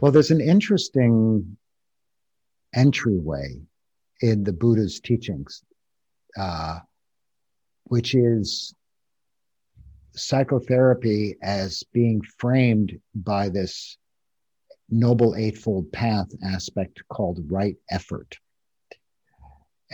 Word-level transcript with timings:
Well, 0.00 0.12
there's 0.12 0.30
an 0.30 0.40
interesting 0.40 1.58
entryway 2.74 3.60
in 4.22 4.44
the 4.44 4.52
Buddha's 4.52 4.98
teachings, 4.98 5.62
uh, 6.38 6.78
which 7.84 8.14
is 8.14 8.74
psychotherapy 10.12 11.36
as 11.42 11.82
being 11.92 12.22
framed 12.38 12.98
by 13.14 13.50
this 13.50 13.98
noble 14.88 15.36
eightfold 15.36 15.92
path 15.92 16.28
aspect 16.42 17.02
called 17.10 17.40
right 17.50 17.76
effort. 17.90 18.38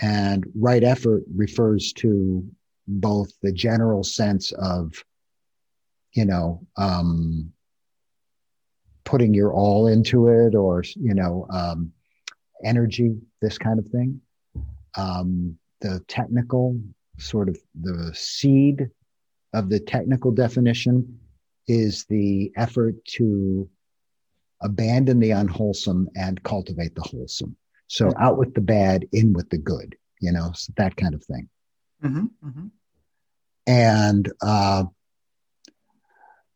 And 0.00 0.46
right 0.54 0.84
effort 0.84 1.24
refers 1.34 1.92
to 1.94 2.48
both 2.86 3.32
the 3.42 3.52
general 3.52 4.04
sense 4.04 4.52
of, 4.52 4.92
you 6.12 6.26
know, 6.26 6.64
um, 6.76 7.52
putting 9.06 9.32
your 9.32 9.54
all 9.54 9.86
into 9.86 10.28
it 10.28 10.54
or, 10.54 10.82
you 10.96 11.14
know, 11.14 11.46
um, 11.50 11.92
energy, 12.62 13.16
this 13.40 13.56
kind 13.56 13.78
of 13.78 13.86
thing. 13.86 14.20
Um, 14.96 15.56
the 15.80 16.00
technical, 16.08 16.78
sort 17.18 17.48
of 17.48 17.56
the 17.80 18.12
seed 18.14 18.90
of 19.54 19.70
the 19.70 19.80
technical 19.80 20.32
definition 20.32 21.18
is 21.68 22.04
the 22.06 22.52
effort 22.56 23.02
to 23.04 23.68
abandon 24.60 25.20
the 25.20 25.30
unwholesome 25.30 26.08
and 26.16 26.42
cultivate 26.42 26.94
the 26.94 27.02
wholesome. 27.02 27.56
So 27.86 28.08
mm-hmm. 28.08 28.22
out 28.22 28.36
with 28.36 28.54
the 28.54 28.60
bad, 28.60 29.06
in 29.12 29.32
with 29.32 29.48
the 29.50 29.58
good, 29.58 29.96
you 30.20 30.32
know, 30.32 30.50
so 30.54 30.72
that 30.76 30.96
kind 30.96 31.14
of 31.14 31.24
thing. 31.24 31.48
Mm-hmm, 32.04 32.48
mm-hmm. 32.48 32.66
And, 33.68 34.32
uh, 34.42 34.84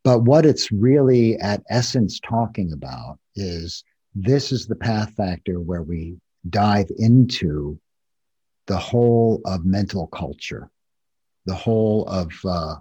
but 0.04 0.20
what 0.20 0.46
it's 0.46 0.72
really 0.72 1.36
at 1.38 1.62
essence 1.68 2.20
talking 2.20 2.72
about 2.72 3.18
is 3.34 3.84
this 4.14 4.52
is 4.52 4.66
the 4.66 4.76
path 4.76 5.12
factor 5.14 5.60
where 5.60 5.82
we 5.82 6.16
dive 6.48 6.90
into 6.98 7.78
the 8.66 8.78
whole 8.78 9.40
of 9.44 9.64
mental 9.64 10.06
culture, 10.08 10.70
the 11.46 11.54
whole 11.54 12.06
of 12.06 12.32
uh, 12.48 12.76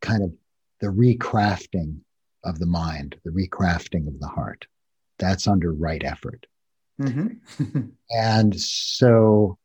kind 0.00 0.22
of 0.22 0.32
the 0.80 0.86
recrafting 0.88 1.96
of 2.44 2.58
the 2.58 2.66
mind, 2.66 3.16
the 3.24 3.30
recrafting 3.30 4.06
of 4.06 4.20
the 4.20 4.28
heart. 4.28 4.66
That's 5.18 5.46
under 5.46 5.72
right 5.72 6.02
effort. 6.04 6.46
Mm-hmm. 7.00 7.80
and 8.10 8.60
so 8.60 9.58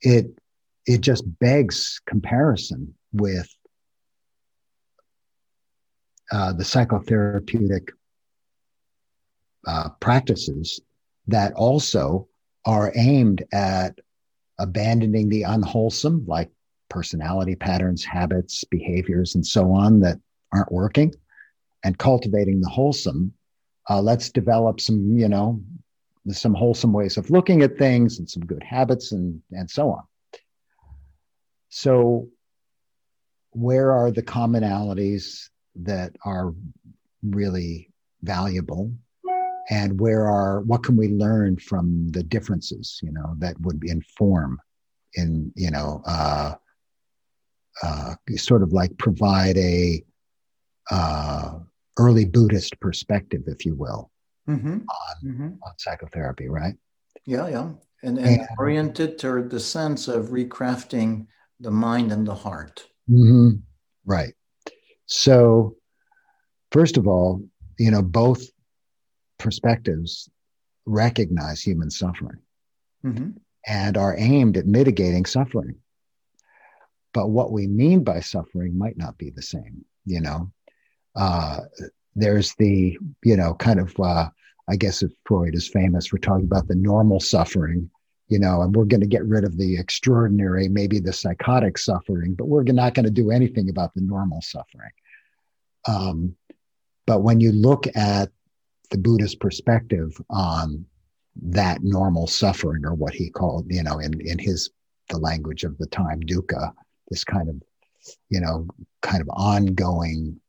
it 0.00 0.26
it 0.86 1.02
just 1.02 1.24
begs 1.38 2.00
comparison 2.06 2.94
with 3.12 3.48
uh, 6.30 6.52
the 6.52 6.64
psychotherapeutic 6.64 7.88
uh, 9.66 9.88
practices 10.00 10.80
that 11.26 11.52
also 11.54 12.28
are 12.64 12.92
aimed 12.94 13.42
at 13.52 13.98
abandoning 14.58 15.28
the 15.28 15.42
unwholesome, 15.42 16.24
like 16.26 16.50
personality 16.88 17.54
patterns, 17.54 18.04
habits, 18.04 18.64
behaviors, 18.64 19.34
and 19.34 19.46
so 19.46 19.72
on 19.72 20.00
that 20.00 20.18
aren't 20.52 20.72
working, 20.72 21.12
and 21.84 21.98
cultivating 21.98 22.60
the 22.60 22.68
wholesome. 22.68 23.32
Uh, 23.88 24.00
let's 24.00 24.30
develop 24.30 24.80
some, 24.80 25.18
you 25.18 25.28
know, 25.28 25.60
some 26.30 26.54
wholesome 26.54 26.92
ways 26.92 27.16
of 27.16 27.30
looking 27.30 27.62
at 27.62 27.78
things 27.78 28.18
and 28.18 28.28
some 28.28 28.44
good 28.44 28.62
habits 28.62 29.12
and 29.12 29.40
and 29.52 29.70
so 29.70 29.90
on. 29.90 30.02
So, 31.70 32.28
where 33.50 33.92
are 33.92 34.10
the 34.10 34.22
commonalities 34.22 35.48
that 35.76 36.16
are 36.24 36.54
really 37.22 37.90
valuable? 38.22 38.92
And 39.68 40.00
where 40.00 40.26
are 40.26 40.60
what 40.62 40.82
can 40.82 40.96
we 40.96 41.08
learn 41.08 41.56
from 41.56 42.10
the 42.10 42.22
differences, 42.22 42.98
you 43.02 43.12
know, 43.12 43.34
that 43.38 43.60
would 43.60 43.82
inform 43.84 44.60
in, 45.14 45.52
you 45.54 45.70
know, 45.70 46.02
uh, 46.06 46.54
uh, 47.82 48.14
sort 48.36 48.62
of 48.62 48.72
like 48.72 48.96
provide 48.98 49.56
a 49.58 50.04
uh, 50.90 51.60
early 51.98 52.24
Buddhist 52.24 52.80
perspective, 52.80 53.42
if 53.46 53.64
you 53.64 53.74
will, 53.76 54.10
mm-hmm. 54.48 54.72
On, 54.72 55.16
mm-hmm. 55.24 55.48
on 55.62 55.72
psychotherapy, 55.78 56.48
right? 56.48 56.74
Yeah, 57.26 57.48
yeah. 57.48 57.70
And, 58.02 58.18
and, 58.18 58.40
and 58.40 58.48
oriented 58.58 59.18
toward 59.18 59.50
the 59.50 59.60
sense 59.60 60.08
of 60.08 60.28
recrafting 60.28 61.26
the 61.60 61.70
mind 61.70 62.10
and 62.12 62.26
the 62.26 62.34
heart. 62.34 62.86
Mm-hmm. 63.08 63.56
Right. 64.04 64.34
So, 65.10 65.76
first 66.70 66.96
of 66.96 67.08
all, 67.08 67.42
you 67.78 67.90
know, 67.90 68.00
both 68.00 68.46
perspectives 69.38 70.30
recognize 70.86 71.60
human 71.60 71.90
suffering 71.90 72.38
mm-hmm. 73.04 73.30
and 73.66 73.96
are 73.96 74.16
aimed 74.16 74.56
at 74.56 74.66
mitigating 74.66 75.26
suffering. 75.26 75.74
But 77.12 77.30
what 77.30 77.50
we 77.50 77.66
mean 77.66 78.04
by 78.04 78.20
suffering 78.20 78.78
might 78.78 78.96
not 78.96 79.18
be 79.18 79.30
the 79.30 79.42
same, 79.42 79.84
you 80.06 80.20
know. 80.20 80.52
Uh, 81.16 81.58
there's 82.14 82.54
the, 82.54 82.96
you 83.24 83.36
know, 83.36 83.54
kind 83.54 83.80
of, 83.80 83.98
uh, 83.98 84.28
I 84.68 84.76
guess 84.76 85.02
if 85.02 85.10
Freud 85.24 85.56
is 85.56 85.68
famous 85.68 86.06
for 86.06 86.18
talking 86.18 86.44
about 86.44 86.68
the 86.68 86.76
normal 86.76 87.18
suffering, 87.18 87.90
you 88.30 88.38
know, 88.38 88.62
and 88.62 88.74
we're 88.74 88.84
going 88.84 89.00
to 89.00 89.06
get 89.08 89.26
rid 89.26 89.42
of 89.42 89.58
the 89.58 89.76
extraordinary, 89.76 90.68
maybe 90.68 91.00
the 91.00 91.12
psychotic 91.12 91.76
suffering, 91.76 92.34
but 92.34 92.46
we're 92.46 92.62
not 92.62 92.94
going 92.94 93.04
to 93.04 93.10
do 93.10 93.32
anything 93.32 93.68
about 93.68 93.92
the 93.94 94.00
normal 94.00 94.40
suffering. 94.40 94.92
Um, 95.88 96.36
but 97.06 97.22
when 97.22 97.40
you 97.40 97.50
look 97.50 97.86
at 97.96 98.30
the 98.90 98.98
Buddhist 98.98 99.40
perspective 99.40 100.16
on 100.30 100.86
that 101.42 101.82
normal 101.82 102.28
suffering, 102.28 102.84
or 102.84 102.94
what 102.94 103.14
he 103.14 103.30
called, 103.30 103.66
you 103.68 103.82
know, 103.82 103.98
in 103.98 104.20
in 104.20 104.38
his 104.38 104.70
the 105.08 105.18
language 105.18 105.64
of 105.64 105.76
the 105.78 105.86
time, 105.86 106.20
dukkha, 106.20 106.72
this 107.08 107.24
kind 107.24 107.48
of, 107.48 107.60
you 108.28 108.40
know, 108.40 108.68
kind 109.02 109.20
of 109.20 109.28
ongoing 109.30 110.40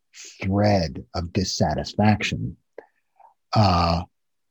thread 0.43 1.03
of 1.15 1.33
dissatisfaction. 1.33 2.57
Uh, 3.55 4.03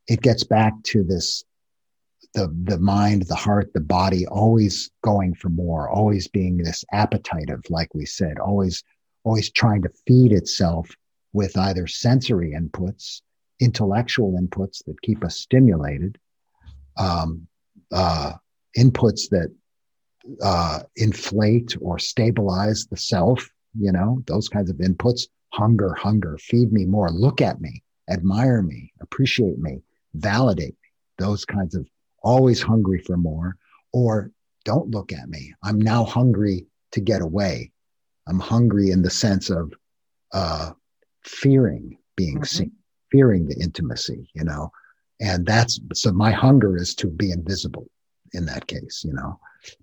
it 0.09 0.21
gets 0.21 0.43
back 0.43 0.73
to 0.83 1.05
this 1.05 1.45
the 2.35 2.55
the 2.65 2.79
mind, 2.79 3.23
the 3.23 3.35
heart, 3.35 3.73
the 3.75 3.81
body 3.81 4.27
always 4.27 4.91
going 5.03 5.35
for 5.35 5.49
more, 5.49 5.89
always 5.89 6.29
being 6.29 6.57
this 6.57 6.85
appetitive, 6.93 7.61
like 7.69 7.93
we 7.95 8.07
said, 8.07 8.39
always 8.39 8.83
always 9.25 9.51
trying 9.51 9.83
to 9.83 9.91
feed 10.07 10.33
itself 10.33 10.89
with 11.33 11.57
either 11.57 11.87
sensory 11.87 12.55
inputs, 12.57 13.23
intellectual 13.61 14.39
inputs 14.41 14.85
that 14.87 15.01
keep 15.03 15.25
us 15.25 15.39
stimulated, 15.39 16.19
um, 16.97 17.47
uh, 17.93 18.33
inputs 18.77 19.29
that 19.31 19.53
uh, 20.43 20.81
inflate 20.97 21.77
or 21.81 21.99
stabilize 21.99 22.87
the 22.87 22.97
self, 22.97 23.49
you 23.79 23.93
know, 23.93 24.23
those 24.27 24.49
kinds 24.49 24.71
of 24.71 24.77
inputs. 24.77 25.23
Hunger, 25.53 25.95
hunger, 25.95 26.39
feed 26.39 26.73
me 26.73 26.87
more, 26.87 27.11
look 27.11 27.41
at 27.41 27.61
me, 27.61 27.83
admire 28.09 28.63
me, 28.63 28.93
appreciate 29.01 29.59
me, 29.59 29.83
validate 30.15 30.77
me, 30.81 30.89
those 31.19 31.45
kinds 31.45 31.75
of 31.75 31.85
always 32.23 32.63
hungry 32.63 32.99
for 32.99 33.17
more, 33.17 33.57
or 33.93 34.31
don't 34.65 34.91
look 34.91 35.13
at 35.13 35.29
me. 35.29 35.55
I'm 35.63 35.81
now 35.81 36.05
hungry 36.05 36.67
to 36.93 37.01
get 37.01 37.23
away. 37.23 37.73
I'm 38.29 38.39
hungry 38.39 38.91
in 38.91 39.03
the 39.03 39.11
sense 39.11 39.51
of 39.51 39.73
uh, 40.33 40.73
fearing 41.25 41.99
being 42.17 42.37
mm-hmm. 42.37 42.45
seen, 42.45 42.73
fearing 43.11 43.47
the 43.47 43.57
intimacy, 43.61 44.31
you 44.35 44.45
know. 44.45 44.71
And 45.21 45.47
that's 45.47 45.81
so 45.95 46.13
my 46.13 46.31
hunger 46.31 46.77
is 46.77 46.95
to 46.97 47.07
be 47.07 47.31
invisible 47.31 47.89
in 48.33 48.47
that 48.47 48.67
case, 48.67 49.03
you 49.05 49.13
know. 49.13 49.39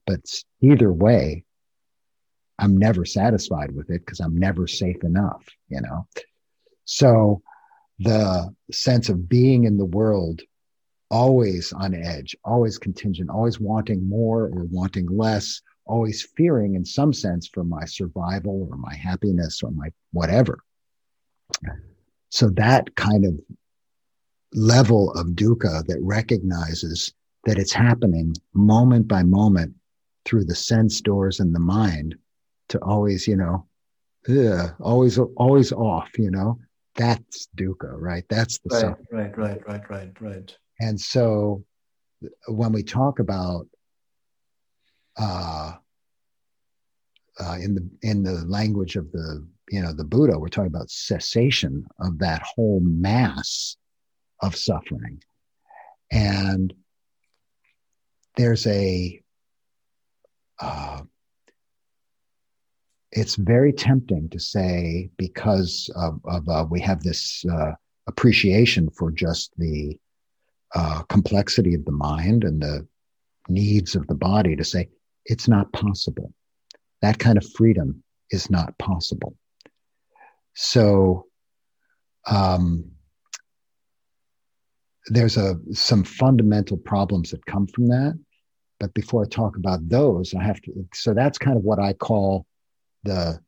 But 0.05 0.21
either 0.61 0.91
way, 0.91 1.43
I'm 2.59 2.77
never 2.77 3.05
satisfied 3.05 3.75
with 3.75 3.89
it 3.89 4.05
because 4.05 4.19
I'm 4.19 4.37
never 4.37 4.67
safe 4.67 5.03
enough, 5.03 5.45
you 5.69 5.81
know. 5.81 6.07
So 6.85 7.41
the 7.99 8.53
sense 8.71 9.09
of 9.09 9.29
being 9.29 9.65
in 9.65 9.77
the 9.77 9.85
world 9.85 10.41
always 11.09 11.73
on 11.73 11.93
edge, 11.93 12.35
always 12.43 12.77
contingent, 12.77 13.29
always 13.29 13.59
wanting 13.59 14.07
more 14.07 14.45
or 14.45 14.63
wanting 14.65 15.07
less, 15.07 15.61
always 15.85 16.27
fearing 16.35 16.75
in 16.75 16.83
some 16.83 17.13
sense 17.13 17.47
for 17.47 17.63
my 17.63 17.85
survival 17.85 18.67
or 18.69 18.77
my 18.77 18.93
happiness 18.93 19.63
or 19.63 19.71
my 19.71 19.89
whatever. 20.11 20.59
So 22.29 22.49
that 22.51 22.95
kind 22.95 23.25
of 23.25 23.39
level 24.53 25.11
of 25.13 25.27
dukkha 25.27 25.85
that 25.87 25.99
recognizes 26.01 27.13
that 27.45 27.57
it's 27.57 27.73
happening 27.73 28.33
moment 28.53 29.07
by 29.07 29.23
moment 29.23 29.73
through 30.25 30.43
the 30.43 30.55
sense 30.55 30.99
doors 30.99 31.39
in 31.39 31.53
the 31.53 31.59
mind 31.59 32.15
to 32.69 32.79
always, 32.79 33.27
you 33.27 33.37
know, 33.37 33.65
ugh, 34.27 34.75
always, 34.81 35.17
always 35.17 35.71
off, 35.71 36.09
you 36.17 36.31
know, 36.31 36.59
that's 36.95 37.47
dukkha, 37.55 37.93
right? 37.93 38.25
That's 38.27 38.59
the 38.59 38.97
right, 39.11 39.37
right, 39.37 39.37
right, 39.37 39.67
right, 39.67 39.89
right, 39.89 40.21
right. 40.21 40.57
And 40.79 40.99
so 40.99 41.63
when 42.47 42.71
we 42.71 42.83
talk 42.83 43.19
about 43.19 43.67
uh, 45.17 45.73
uh, 47.39 47.57
in 47.61 47.75
the 47.75 47.89
in 48.01 48.23
the 48.23 48.43
language 48.45 48.95
of 48.95 49.11
the 49.11 49.47
you 49.69 49.81
know 49.81 49.93
the 49.93 50.03
Buddha, 50.03 50.37
we're 50.37 50.47
talking 50.47 50.67
about 50.67 50.89
cessation 50.89 51.85
of 51.99 52.19
that 52.19 52.41
whole 52.43 52.79
mass 52.81 53.77
of 54.41 54.55
suffering. 54.55 55.21
And 56.11 56.73
there's 58.35 58.65
a, 58.67 59.21
uh, 60.59 61.01
it's 63.11 63.35
very 63.35 63.73
tempting 63.73 64.29
to 64.29 64.39
say 64.39 65.09
because 65.17 65.89
of, 65.95 66.21
of 66.25 66.47
uh, 66.47 66.65
we 66.69 66.79
have 66.81 67.01
this 67.01 67.43
uh, 67.51 67.71
appreciation 68.07 68.89
for 68.91 69.11
just 69.11 69.51
the 69.57 69.97
uh, 70.75 71.03
complexity 71.03 71.73
of 71.73 71.85
the 71.85 71.91
mind 71.91 72.43
and 72.43 72.61
the 72.61 72.87
needs 73.49 73.95
of 73.95 74.05
the 74.07 74.15
body 74.15 74.55
to 74.55 74.63
say 74.63 74.89
it's 75.25 75.47
not 75.47 75.71
possible. 75.71 76.33
That 77.01 77.19
kind 77.19 77.37
of 77.37 77.49
freedom 77.51 78.03
is 78.31 78.49
not 78.49 78.77
possible. 78.77 79.35
So 80.53 81.27
um, 82.25 82.91
there's 85.07 85.37
a 85.37 85.55
some 85.73 86.03
fundamental 86.03 86.77
problems 86.77 87.31
that 87.31 87.45
come 87.45 87.67
from 87.67 87.87
that. 87.87 88.19
But 88.79 88.93
before 88.93 89.23
I 89.23 89.27
talk 89.27 89.55
about 89.55 89.87
those, 89.87 90.33
I 90.33 90.43
have 90.43 90.61
to. 90.61 90.87
So 90.93 91.13
that's 91.13 91.37
kind 91.37 91.57
of 91.57 91.63
what 91.63 91.79
I 91.79 91.93
call 91.93 92.45
the 93.03 93.39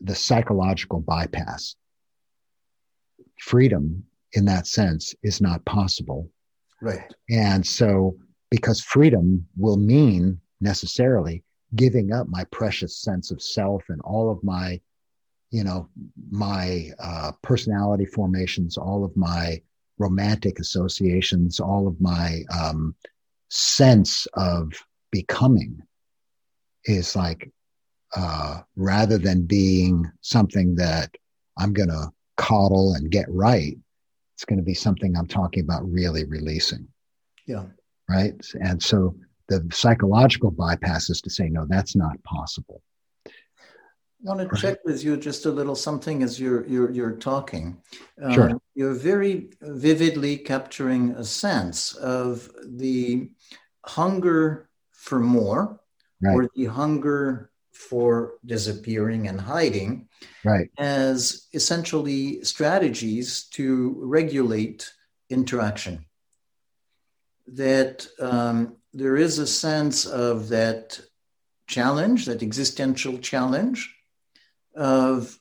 the 0.00 0.14
psychological 0.14 1.00
bypass. 1.00 1.76
Freedom, 3.38 4.04
in 4.34 4.44
that 4.44 4.66
sense, 4.66 5.14
is 5.22 5.40
not 5.40 5.64
possible. 5.64 6.30
Right. 6.82 7.12
And 7.30 7.66
so, 7.66 8.16
because 8.50 8.80
freedom 8.80 9.46
will 9.56 9.76
mean 9.76 10.40
necessarily 10.60 11.42
giving 11.74 12.12
up 12.12 12.28
my 12.28 12.44
precious 12.44 12.98
sense 12.98 13.30
of 13.30 13.42
self 13.42 13.82
and 13.88 14.00
all 14.02 14.30
of 14.30 14.42
my 14.42 14.80
you 15.50 15.62
know 15.64 15.88
my 16.30 16.90
uh, 16.98 17.32
personality 17.42 18.04
formations 18.04 18.76
all 18.76 19.04
of 19.04 19.16
my 19.16 19.60
romantic 19.98 20.58
associations 20.58 21.60
all 21.60 21.86
of 21.86 22.00
my 22.00 22.42
um, 22.58 22.94
sense 23.50 24.26
of 24.34 24.72
becoming 25.10 25.80
is 26.86 27.14
like 27.14 27.50
uh, 28.16 28.60
rather 28.76 29.18
than 29.18 29.46
being 29.46 30.10
something 30.20 30.74
that 30.74 31.10
i'm 31.58 31.72
going 31.72 31.88
to 31.88 32.10
coddle 32.36 32.94
and 32.94 33.10
get 33.10 33.26
right 33.28 33.76
it's 34.34 34.44
going 34.44 34.58
to 34.58 34.64
be 34.64 34.74
something 34.74 35.16
i'm 35.16 35.26
talking 35.26 35.62
about 35.62 35.88
really 35.90 36.24
releasing 36.24 36.86
yeah 37.46 37.64
right 38.08 38.34
and 38.60 38.82
so 38.82 39.14
the 39.48 39.66
psychological 39.72 40.50
bypass 40.50 41.10
is 41.10 41.20
to 41.20 41.30
say 41.30 41.48
no 41.48 41.66
that's 41.68 41.96
not 41.96 42.22
possible 42.24 42.82
I 44.26 44.32
want 44.32 44.50
to 44.50 44.56
check 44.56 44.78
with 44.84 45.04
you 45.04 45.18
just 45.18 45.44
a 45.44 45.50
little 45.50 45.74
something 45.74 46.22
as 46.22 46.40
you're 46.40 46.66
you're, 46.66 46.90
you're 46.90 47.16
talking. 47.16 47.76
Sure. 48.32 48.50
Um, 48.50 48.62
you're 48.74 48.94
very 48.94 49.50
vividly 49.60 50.38
capturing 50.38 51.10
a 51.10 51.24
sense 51.24 51.94
of 51.94 52.50
the 52.64 53.28
hunger 53.84 54.70
for 54.92 55.20
more, 55.20 55.78
right. 56.22 56.34
or 56.34 56.48
the 56.56 56.64
hunger 56.64 57.50
for 57.74 58.34
disappearing 58.44 59.28
and 59.28 59.40
hiding, 59.40 60.08
right, 60.44 60.70
as 60.78 61.48
essentially 61.52 62.42
strategies 62.44 63.44
to 63.50 63.96
regulate 63.98 64.92
interaction. 65.28 66.06
That 67.46 68.06
um, 68.20 68.76
there 68.92 69.16
is 69.16 69.38
a 69.38 69.46
sense 69.46 70.06
of 70.06 70.48
that 70.48 71.00
challenge, 71.66 72.26
that 72.26 72.42
existential 72.42 73.18
challenge 73.18 73.94
of 74.74 75.38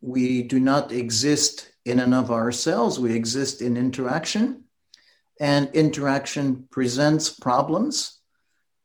we 0.00 0.42
do 0.42 0.60
not 0.60 0.92
exist 0.92 1.70
in 1.84 2.00
and 2.00 2.14
of 2.14 2.30
ourselves, 2.30 2.98
we 2.98 3.14
exist 3.14 3.62
in 3.62 3.76
interaction, 3.76 4.64
and 5.40 5.70
interaction 5.74 6.66
presents 6.70 7.28
problems 7.30 8.20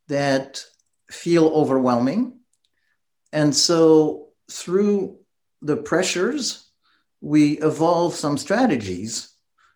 that 0.08 0.64
feel 1.10 1.48
overwhelming. 1.48 2.39
And 3.32 3.56
so, 3.56 4.30
through 4.50 5.20
the 5.62 5.78
pressures, 5.78 6.70
we 7.22 7.60
evolve 7.60 8.16
some 8.16 8.38
strategies 8.38 9.34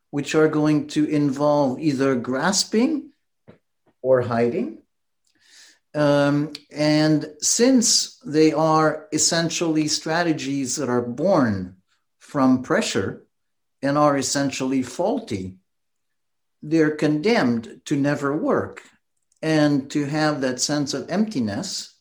which 0.09 0.35
are 0.35 0.47
going 0.47 0.87
to 0.87 1.05
involve 1.05 1.79
either 1.79 2.15
grasping 2.15 3.09
or 4.01 4.21
hiding. 4.21 4.77
Um, 5.95 6.53
and 6.71 7.25
since 7.39 8.19
they 8.25 8.51
are 8.53 9.07
essentially 9.11 9.87
strategies 9.87 10.75
that 10.75 10.89
are 10.89 11.01
born 11.01 11.77
from 12.19 12.63
pressure 12.63 13.25
and 13.81 13.97
are 13.97 14.17
essentially 14.17 14.81
faulty, 14.81 15.55
they're 16.61 16.95
condemned 16.95 17.81
to 17.85 17.95
never 17.95 18.35
work. 18.35 18.81
And 19.41 19.91
to 19.91 20.05
have 20.05 20.41
that 20.41 20.61
sense 20.61 20.93
of 20.93 21.09
emptiness 21.09 21.92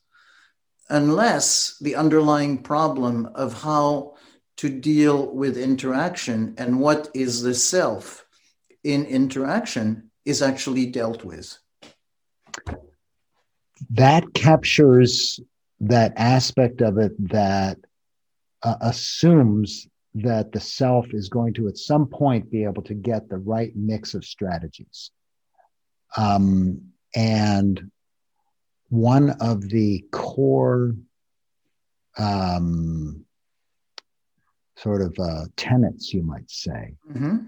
unless 0.93 1.77
the 1.81 1.97
underlying 1.97 2.63
problem 2.63 3.29
of 3.35 3.63
how 3.63 4.15
to 4.59 4.69
deal 4.69 5.35
with 5.35 5.57
interaction 5.57 6.55
and 6.59 6.79
what 6.79 7.09
is 7.15 7.43
the 7.43 7.55
self 7.55 8.25
in 8.85 9.05
interaction 9.07 10.11
is 10.25 10.43
actually 10.43 10.87
dealt 10.87 11.25
with 11.25 11.59
that 13.91 14.33
captures 14.35 15.41
that 15.81 16.13
aspect 16.17 16.81
of 16.81 16.99
it 16.99 17.13
that 17.31 17.79
uh, 18.63 18.77
assumes 18.81 19.89
that 20.15 20.53
the 20.53 20.61
self 20.61 21.07
is 21.13 21.29
going 21.29 21.55
to 21.55 21.69
at 21.69 21.77
some 21.77 22.07
point 22.07 22.51
be 22.51 22.65
able 22.65 22.83
to 22.83 22.95
get 22.95 23.29
the 23.29 23.39
right 23.39 23.73
mix 23.75 24.15
of 24.15 24.25
strategies. 24.25 25.11
Um, 26.17 26.93
and 27.15 27.91
one 28.93 29.31
of 29.41 29.71
the 29.71 30.05
core 30.11 30.95
um, 32.19 33.25
sort 34.77 35.01
of 35.01 35.17
uh, 35.19 35.47
tenets, 35.57 36.13
you 36.13 36.23
might 36.23 36.51
say, 36.51 36.95
mm-hmm. 37.11 37.39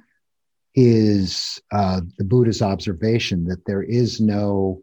is 0.75 1.61
uh, 1.71 2.01
the 2.17 2.25
Buddha's 2.25 2.63
observation 2.63 3.45
that 3.45 3.63
there 3.67 3.83
is 3.83 4.23
no 4.23 4.81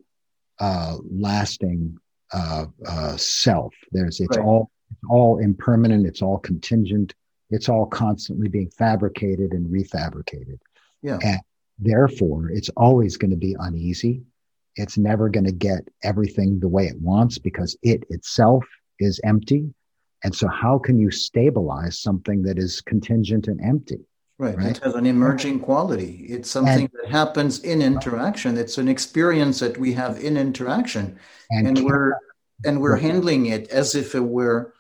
uh, 0.60 0.98
lasting 1.10 1.98
uh, 2.32 2.66
uh, 2.86 3.18
self. 3.18 3.74
There's 3.92 4.20
it's 4.20 4.38
right. 4.38 4.46
all 4.46 4.70
it's 4.92 5.02
all 5.10 5.40
impermanent. 5.40 6.06
It's 6.06 6.22
all 6.22 6.38
contingent. 6.38 7.16
It's 7.50 7.70
all 7.70 7.88
constantly 7.88 8.50
being 8.50 8.70
fabricated 8.70 9.54
and 9.54 9.66
refabricated. 9.66 10.60
Yeah. 11.02 11.18
And 11.24 11.40
therefore, 11.80 12.52
it's 12.52 12.70
always 12.78 13.18
going 13.18 13.32
to 13.32 13.38
be 13.38 13.56
uneasy. 13.60 14.22
It's 14.76 14.98
never 14.98 15.30
going 15.30 15.46
to 15.46 15.52
get 15.52 15.88
everything 16.04 16.60
the 16.60 16.68
way 16.68 16.86
it 16.86 17.00
wants 17.02 17.38
because 17.38 17.78
it 17.84 18.04
itself 18.10 18.64
is 19.00 19.20
empty. 19.24 19.74
And 20.24 20.36
so, 20.36 20.48
how 20.48 20.78
can 20.78 21.00
you 21.00 21.12
stabilize 21.12 22.00
something 22.00 22.44
that 22.44 22.58
is 22.58 22.82
contingent 22.82 23.48
and 23.48 23.60
empty? 23.62 24.00
Right. 24.38 24.58
right. 24.58 24.78
It 24.78 24.84
has 24.84 24.96
an 24.96 25.06
emerging 25.06 25.60
quality. 25.60 26.26
It's 26.28 26.50
something 26.50 26.86
and, 26.86 26.90
that 26.94 27.12
happens 27.12 27.60
in 27.60 27.82
interaction. 27.82 28.58
It's 28.58 28.80
an 28.80 28.88
experience 28.88 29.60
that 29.60 29.78
we 29.78 29.94
have 29.94 30.20
in 30.20 30.36
interaction. 30.36 31.20
And, 31.52 31.68
and 31.68 31.86
we're 31.86 32.14
and 32.66 32.82
we're 32.82 32.94
right. 32.94 33.02
handling 33.02 33.48
it 33.48 33.70
as 33.70 33.96
if 33.96 34.16
it 34.16 34.24
were 34.24 34.74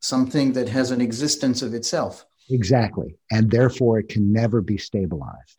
something 0.00 0.52
that 0.54 0.68
has 0.68 0.90
an 0.90 1.00
existence 1.00 1.62
of 1.62 1.74
itself. 1.74 2.26
Exactly. 2.50 3.16
And 3.30 3.50
therefore 3.50 4.00
it 4.00 4.08
can 4.08 4.32
never 4.32 4.60
be 4.60 4.78
stabilized. 4.78 5.58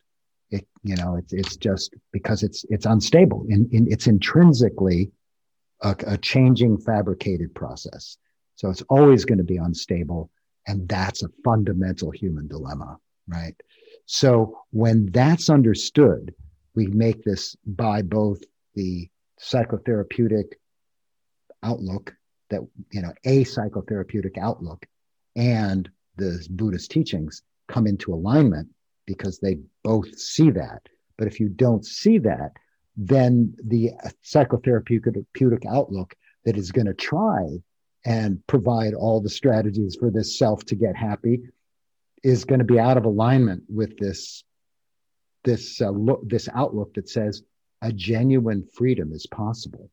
It, 0.52 0.68
you 0.84 0.96
know, 0.96 1.16
it's 1.16 1.34
it's 1.34 1.58
just 1.58 1.96
because 2.12 2.44
it's 2.44 2.66
it's 2.70 2.86
unstable. 2.86 3.46
In, 3.50 3.68
in 3.72 3.92
it's 3.92 4.08
intrinsically 4.08 5.12
a, 5.82 5.96
a 6.06 6.18
changing 6.18 6.78
fabricated 6.78 7.54
process. 7.56 8.18
So 8.56 8.70
it's 8.70 8.84
always 8.84 9.26
going 9.26 9.40
to 9.40 9.44
be 9.44 9.58
unstable. 9.58 10.30
And 10.68 10.88
that's 10.88 11.24
a 11.24 11.30
fundamental 11.44 12.10
human 12.12 12.48
dilemma 12.48 12.98
right? 13.28 13.56
So 14.06 14.60
when 14.72 15.08
that's 15.12 15.50
understood, 15.50 16.34
we 16.76 16.88
make 16.88 17.24
this 17.24 17.56
by 17.66 18.02
both 18.02 18.42
the 18.76 19.10
psychotherapeutic 19.42 20.54
outlook 21.64 22.14
that, 22.50 22.62
you 22.92 23.02
know, 23.02 23.14
a 23.24 23.44
psychotherapeutic 23.46 24.38
outlook 24.38 24.86
and 25.36 25.90
the 26.18 26.46
Buddhist 26.52 26.92
teachings 26.92 27.42
come 27.68 27.88
into 27.88 28.14
alignment 28.14 28.70
because 29.06 29.40
they 29.40 29.60
both 29.84 30.18
see 30.18 30.52
that. 30.52 30.82
But 31.18 31.28
if 31.28 31.40
you 31.40 31.50
don't 31.50 31.86
see 31.86 32.18
that, 32.20 32.52
then 32.98 33.56
the 33.64 33.92
psychotherapeutic 34.24 35.66
outlook 35.66 36.16
that 36.46 36.58
is 36.58 36.72
going 36.72 36.88
to 36.88 36.94
try 36.94 37.60
and 38.06 38.46
provide 38.48 38.94
all 38.94 39.22
the 39.22 39.30
strategies 39.30 39.96
for 40.00 40.12
this 40.12 40.38
self 40.38 40.64
to 40.66 40.76
get 40.76 40.96
happy 40.96 41.42
is 42.24 42.46
going 42.46 42.60
to 42.60 42.66
be 42.66 42.80
out 42.80 42.98
of 42.98 43.06
alignment 43.06 43.64
with 43.70 43.98
this 43.98 44.44
this 45.44 45.80
uh, 45.82 45.90
look 45.90 46.28
this 46.28 46.50
outlook 46.56 46.94
that 46.96 47.08
says 47.08 47.44
a 47.82 47.92
genuine 47.92 48.64
freedom 48.74 49.12
is 49.12 49.28
possible 49.28 49.92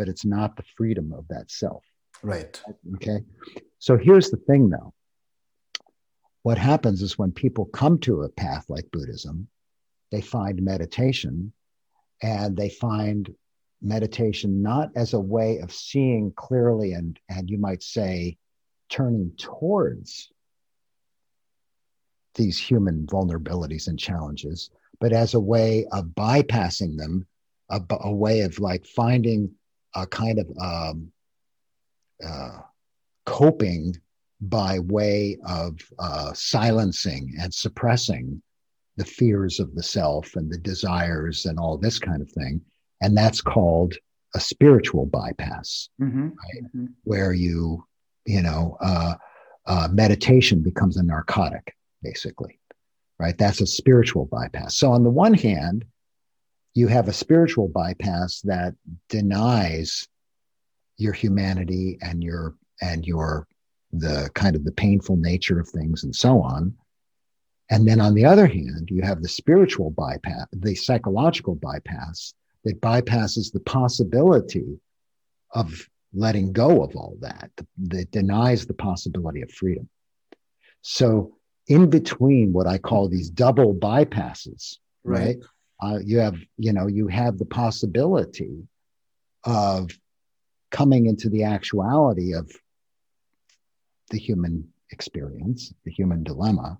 but 0.00 0.08
it's 0.08 0.24
not 0.24 0.56
the 0.56 0.62
freedom 0.78 1.12
of 1.12 1.28
that 1.28 1.50
self. 1.50 1.84
Right. 2.22 2.58
Okay? 2.94 3.18
So 3.80 3.98
here's 3.98 4.30
the 4.30 4.38
thing 4.38 4.70
though 4.70 4.94
what 6.42 6.58
happens 6.58 7.02
is 7.02 7.18
when 7.18 7.32
people 7.32 7.66
come 7.66 7.98
to 8.00 8.22
a 8.22 8.28
path 8.28 8.64
like 8.68 8.90
Buddhism, 8.90 9.48
they 10.10 10.20
find 10.20 10.62
meditation 10.62 11.52
and 12.22 12.56
they 12.56 12.68
find 12.68 13.34
meditation 13.82 14.62
not 14.62 14.90
as 14.96 15.14
a 15.14 15.20
way 15.20 15.58
of 15.58 15.72
seeing 15.72 16.32
clearly 16.32 16.92
and, 16.92 17.18
and 17.28 17.48
you 17.48 17.58
might 17.58 17.82
say, 17.82 18.36
turning 18.88 19.32
towards 19.38 20.30
these 22.34 22.58
human 22.58 23.06
vulnerabilities 23.06 23.88
and 23.88 23.98
challenges, 23.98 24.70
but 24.98 25.12
as 25.12 25.34
a 25.34 25.40
way 25.40 25.86
of 25.92 26.06
bypassing 26.06 26.96
them, 26.96 27.26
a, 27.70 27.80
a 28.00 28.12
way 28.12 28.40
of 28.40 28.58
like 28.58 28.84
finding 28.84 29.50
a 29.94 30.06
kind 30.06 30.38
of 30.38 30.50
um, 30.60 31.12
uh, 32.24 32.58
coping 33.24 33.94
by 34.40 34.78
way 34.78 35.38
of 35.46 35.78
uh, 35.98 36.32
silencing 36.32 37.34
and 37.40 37.52
suppressing 37.52 38.42
the 38.96 39.04
fears 39.04 39.60
of 39.60 39.74
the 39.74 39.82
self 39.82 40.36
and 40.36 40.50
the 40.50 40.58
desires 40.58 41.46
and 41.46 41.58
all 41.58 41.76
this 41.76 41.98
kind 41.98 42.22
of 42.22 42.30
thing. 42.30 42.60
And 43.00 43.16
that's 43.16 43.40
called 43.40 43.94
a 44.34 44.40
spiritual 44.40 45.06
bypass, 45.06 45.88
mm-hmm. 46.00 46.28
Right? 46.28 46.64
Mm-hmm. 46.64 46.86
where 47.04 47.32
you, 47.32 47.84
you 48.26 48.42
know, 48.42 48.76
uh, 48.80 49.14
uh, 49.66 49.88
meditation 49.90 50.62
becomes 50.62 50.96
a 50.96 51.02
narcotic, 51.02 51.74
basically, 52.02 52.58
right? 53.18 53.36
That's 53.36 53.60
a 53.60 53.66
spiritual 53.66 54.26
bypass. 54.26 54.76
So, 54.76 54.92
on 54.92 55.04
the 55.04 55.10
one 55.10 55.34
hand, 55.34 55.84
you 56.74 56.88
have 56.88 57.08
a 57.08 57.12
spiritual 57.12 57.68
bypass 57.68 58.40
that 58.42 58.74
denies 59.08 60.06
your 60.96 61.12
humanity 61.12 61.98
and 62.00 62.22
your 62.22 62.54
and 62.80 63.04
your 63.06 63.46
the 63.92 64.30
kind 64.34 64.56
of 64.56 64.64
the 64.64 64.72
painful 64.72 65.16
nature 65.16 65.58
of 65.58 65.68
things 65.68 66.04
and 66.04 66.14
so 66.14 66.40
on. 66.40 66.74
And 67.70 67.86
then 67.86 68.00
on 68.00 68.14
the 68.14 68.24
other 68.24 68.46
hand 68.46 68.88
you 68.90 69.02
have 69.02 69.22
the 69.22 69.28
spiritual 69.28 69.90
bypass 69.90 70.46
the 70.52 70.74
psychological 70.74 71.54
bypass 71.54 72.34
that 72.64 72.80
bypasses 72.80 73.52
the 73.52 73.60
possibility 73.60 74.78
of 75.52 75.88
letting 76.12 76.52
go 76.52 76.82
of 76.82 76.96
all 76.96 77.16
that 77.20 77.50
that 77.78 78.10
denies 78.10 78.66
the 78.66 78.74
possibility 78.74 79.42
of 79.42 79.50
freedom. 79.50 79.88
So 80.82 81.36
in 81.70 81.88
between 81.88 82.52
what 82.52 82.66
i 82.66 82.76
call 82.76 83.08
these 83.08 83.30
double 83.30 83.74
bypasses 83.74 84.76
right, 85.04 85.20
right 85.20 85.36
uh, 85.82 85.98
you 86.04 86.18
have 86.18 86.36
you 86.58 86.72
know 86.72 86.86
you 86.86 87.08
have 87.08 87.38
the 87.38 87.46
possibility 87.46 88.66
of 89.44 89.90
coming 90.70 91.06
into 91.06 91.30
the 91.30 91.44
actuality 91.44 92.34
of 92.34 92.50
the 94.10 94.18
human 94.18 94.68
experience 94.90 95.72
the 95.84 95.90
human 95.90 96.22
dilemma. 96.22 96.78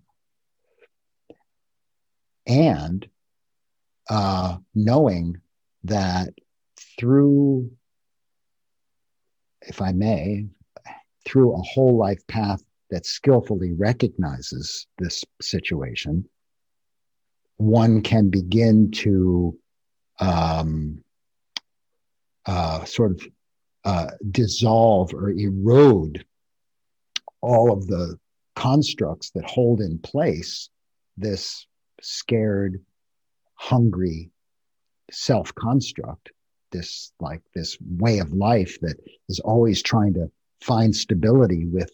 And 2.46 3.08
uh, 4.08 4.56
knowing 4.74 5.40
that 5.84 6.34
through 6.98 7.70
if 9.62 9.80
i 9.80 9.92
may 9.92 10.46
through 11.26 11.54
a 11.54 11.62
whole 11.62 11.96
life 11.96 12.26
path 12.26 12.62
that 12.90 13.06
skillfully 13.06 13.72
recognizes 13.72 14.86
this 14.98 15.24
situation 15.40 16.26
one 17.56 18.00
can 18.02 18.30
begin 18.30 18.90
to 18.90 19.56
um, 20.18 21.02
uh, 22.46 22.84
sort 22.84 23.12
of 23.12 23.28
uh, 23.84 24.10
dissolve 24.30 25.12
or 25.14 25.30
erode 25.30 26.24
all 27.40 27.72
of 27.72 27.86
the 27.86 28.18
constructs 28.56 29.30
that 29.30 29.44
hold 29.44 29.80
in 29.80 29.98
place 29.98 30.68
this 31.16 31.66
scared, 32.00 32.82
hungry 33.54 34.30
self 35.10 35.54
construct, 35.54 36.30
this 36.72 37.12
like 37.20 37.42
this 37.54 37.76
way 37.80 38.18
of 38.18 38.32
life 38.32 38.78
that 38.80 38.96
is 39.28 39.40
always 39.40 39.82
trying 39.82 40.14
to 40.14 40.30
find 40.60 40.94
stability 40.94 41.66
with 41.66 41.90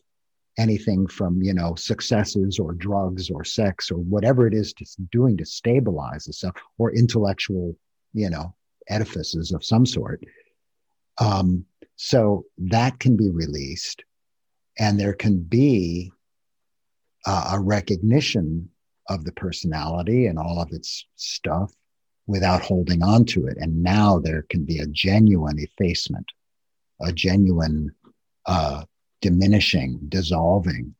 anything 0.58 1.06
from 1.06 1.42
you 1.42 1.52
know 1.52 1.74
successes 1.74 2.58
or 2.58 2.72
drugs 2.72 3.30
or 3.30 3.44
sex 3.44 3.90
or 3.90 3.98
whatever 3.98 4.46
it 4.46 4.54
is 4.54 4.72
to 4.72 4.84
doing 5.12 5.36
to 5.36 5.44
stabilize 5.44 6.24
the 6.24 6.32
self 6.32 6.54
or 6.78 6.94
intellectual 6.94 7.76
you 8.12 8.30
know 8.30 8.54
edifices 8.88 9.52
of 9.52 9.64
some 9.64 9.86
sort. 9.86 10.22
Um, 11.18 11.64
so 11.96 12.44
that 12.58 12.98
can 12.98 13.16
be 13.16 13.30
released 13.30 14.04
and 14.78 14.98
there 14.98 15.14
can 15.14 15.40
be 15.40 16.10
uh, 17.26 17.52
a 17.54 17.60
recognition 17.60 18.68
of 19.08 19.24
the 19.24 19.32
personality 19.32 20.26
and 20.26 20.38
all 20.38 20.60
of 20.60 20.72
its 20.72 21.06
stuff 21.16 21.72
without 22.26 22.60
holding 22.60 23.02
on 23.02 23.24
to 23.24 23.46
it 23.46 23.56
and 23.58 23.82
now 23.82 24.18
there 24.18 24.42
can 24.50 24.64
be 24.64 24.78
a 24.78 24.86
genuine 24.86 25.58
effacement 25.58 26.26
a 27.00 27.12
genuine 27.12 27.90
uh, 28.46 28.84
diminishing, 29.20 29.98
dissolving 30.08 30.94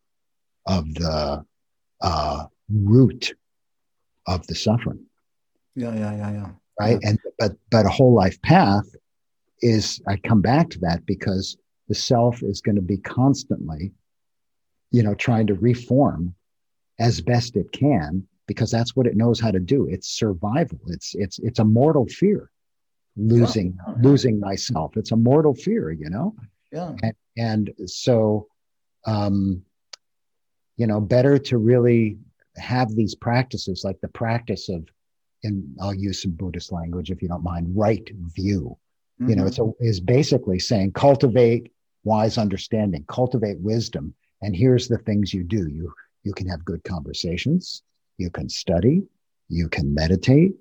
of 0.67 0.93
the 0.95 1.45
uh, 2.03 2.45
root 2.69 3.35
of 4.27 4.47
the 4.47 4.55
suffering. 4.55 5.05
Yeah, 5.75 5.95
yeah, 5.95 6.17
yeah, 6.17 6.33
yeah. 6.33 6.49
Right. 6.81 6.99
Yeah. 7.03 7.11
And 7.11 7.19
but 7.39 7.53
but 7.71 7.87
a 7.87 7.91
whole 7.91 8.15
life 8.15 8.41
path 8.43 8.87
is 9.61 10.01
I 10.07 10.17
come 10.17 10.43
back 10.43 10.71
to 10.71 10.79
that 10.81 11.07
because 11.07 11.57
the 11.89 11.95
self 11.95 12.43
is 12.43 12.61
going 12.61 12.77
to 12.77 12.83
be 12.83 12.99
constantly, 12.99 13.93
you 14.91 15.03
know, 15.03 15.15
trying 15.15 15.47
to 15.49 15.55
reform 15.55 16.35
as 16.99 17.21
best 17.21 17.57
it 17.57 17.71
can 17.73 18.27
because 18.47 18.71
that's 18.71 18.95
what 18.95 19.07
it 19.07 19.17
knows 19.17 19.41
how 19.41 19.51
to 19.51 19.61
do. 19.61 19.87
It's 19.89 20.09
survival. 20.09 20.81
It's 20.89 21.15
it's 21.15 21.39
it's 21.41 21.59
a 21.59 21.65
mortal 21.65 22.07
fear, 22.07 22.51
losing 23.17 23.77
yeah. 23.87 23.95
losing 24.01 24.41
myself. 24.41 24.97
It's 24.97 25.13
a 25.13 25.17
mortal 25.17 25.55
fear, 25.55 25.91
you 25.91 26.11
know. 26.11 26.35
Yeah. 26.73 26.93
And, 27.03 27.15
and 27.37 27.71
so, 27.87 28.49
um, 29.07 29.63
you 30.77 30.87
know, 30.87 31.01
better 31.01 31.39
to 31.39 31.59
really 31.59 32.19
have 32.57 32.95
these 32.95 33.15
practices 33.15 33.83
like 33.85 34.01
the 34.01 34.09
practice 34.09 34.69
of, 34.69 34.87
and 35.43 35.77
I'll 35.81 35.95
use 35.95 36.23
some 36.23 36.33
Buddhist 36.33 36.73
language 36.73 37.11
if 37.11 37.23
you 37.23 37.29
don't 37.29 37.45
mind, 37.45 37.69
right 37.75 38.09
view. 38.35 38.77
Mm-hmm. 39.21 39.31
You 39.31 39.37
know, 39.37 39.43
mm-hmm. 39.45 39.49
it's 39.49 39.59
a, 39.59 39.85
is 39.89 40.01
basically 40.01 40.59
saying 40.59 40.93
cultivate 40.93 41.73
wise 42.07 42.39
understanding, 42.39 43.05
cultivate 43.09 43.59
wisdom. 43.59 44.15
And 44.41 44.55
here's 44.55 44.87
the 44.87 44.99
things 44.99 45.35
you 45.35 45.43
do. 45.43 45.69
You 45.69 45.93
you 46.23 46.33
can 46.33 46.49
have 46.49 46.65
good 46.65 46.83
conversations, 46.85 47.83
you 48.19 48.31
can 48.31 48.49
study, 48.49 49.03
you 49.49 49.69
can 49.69 49.95
meditate, 49.95 50.53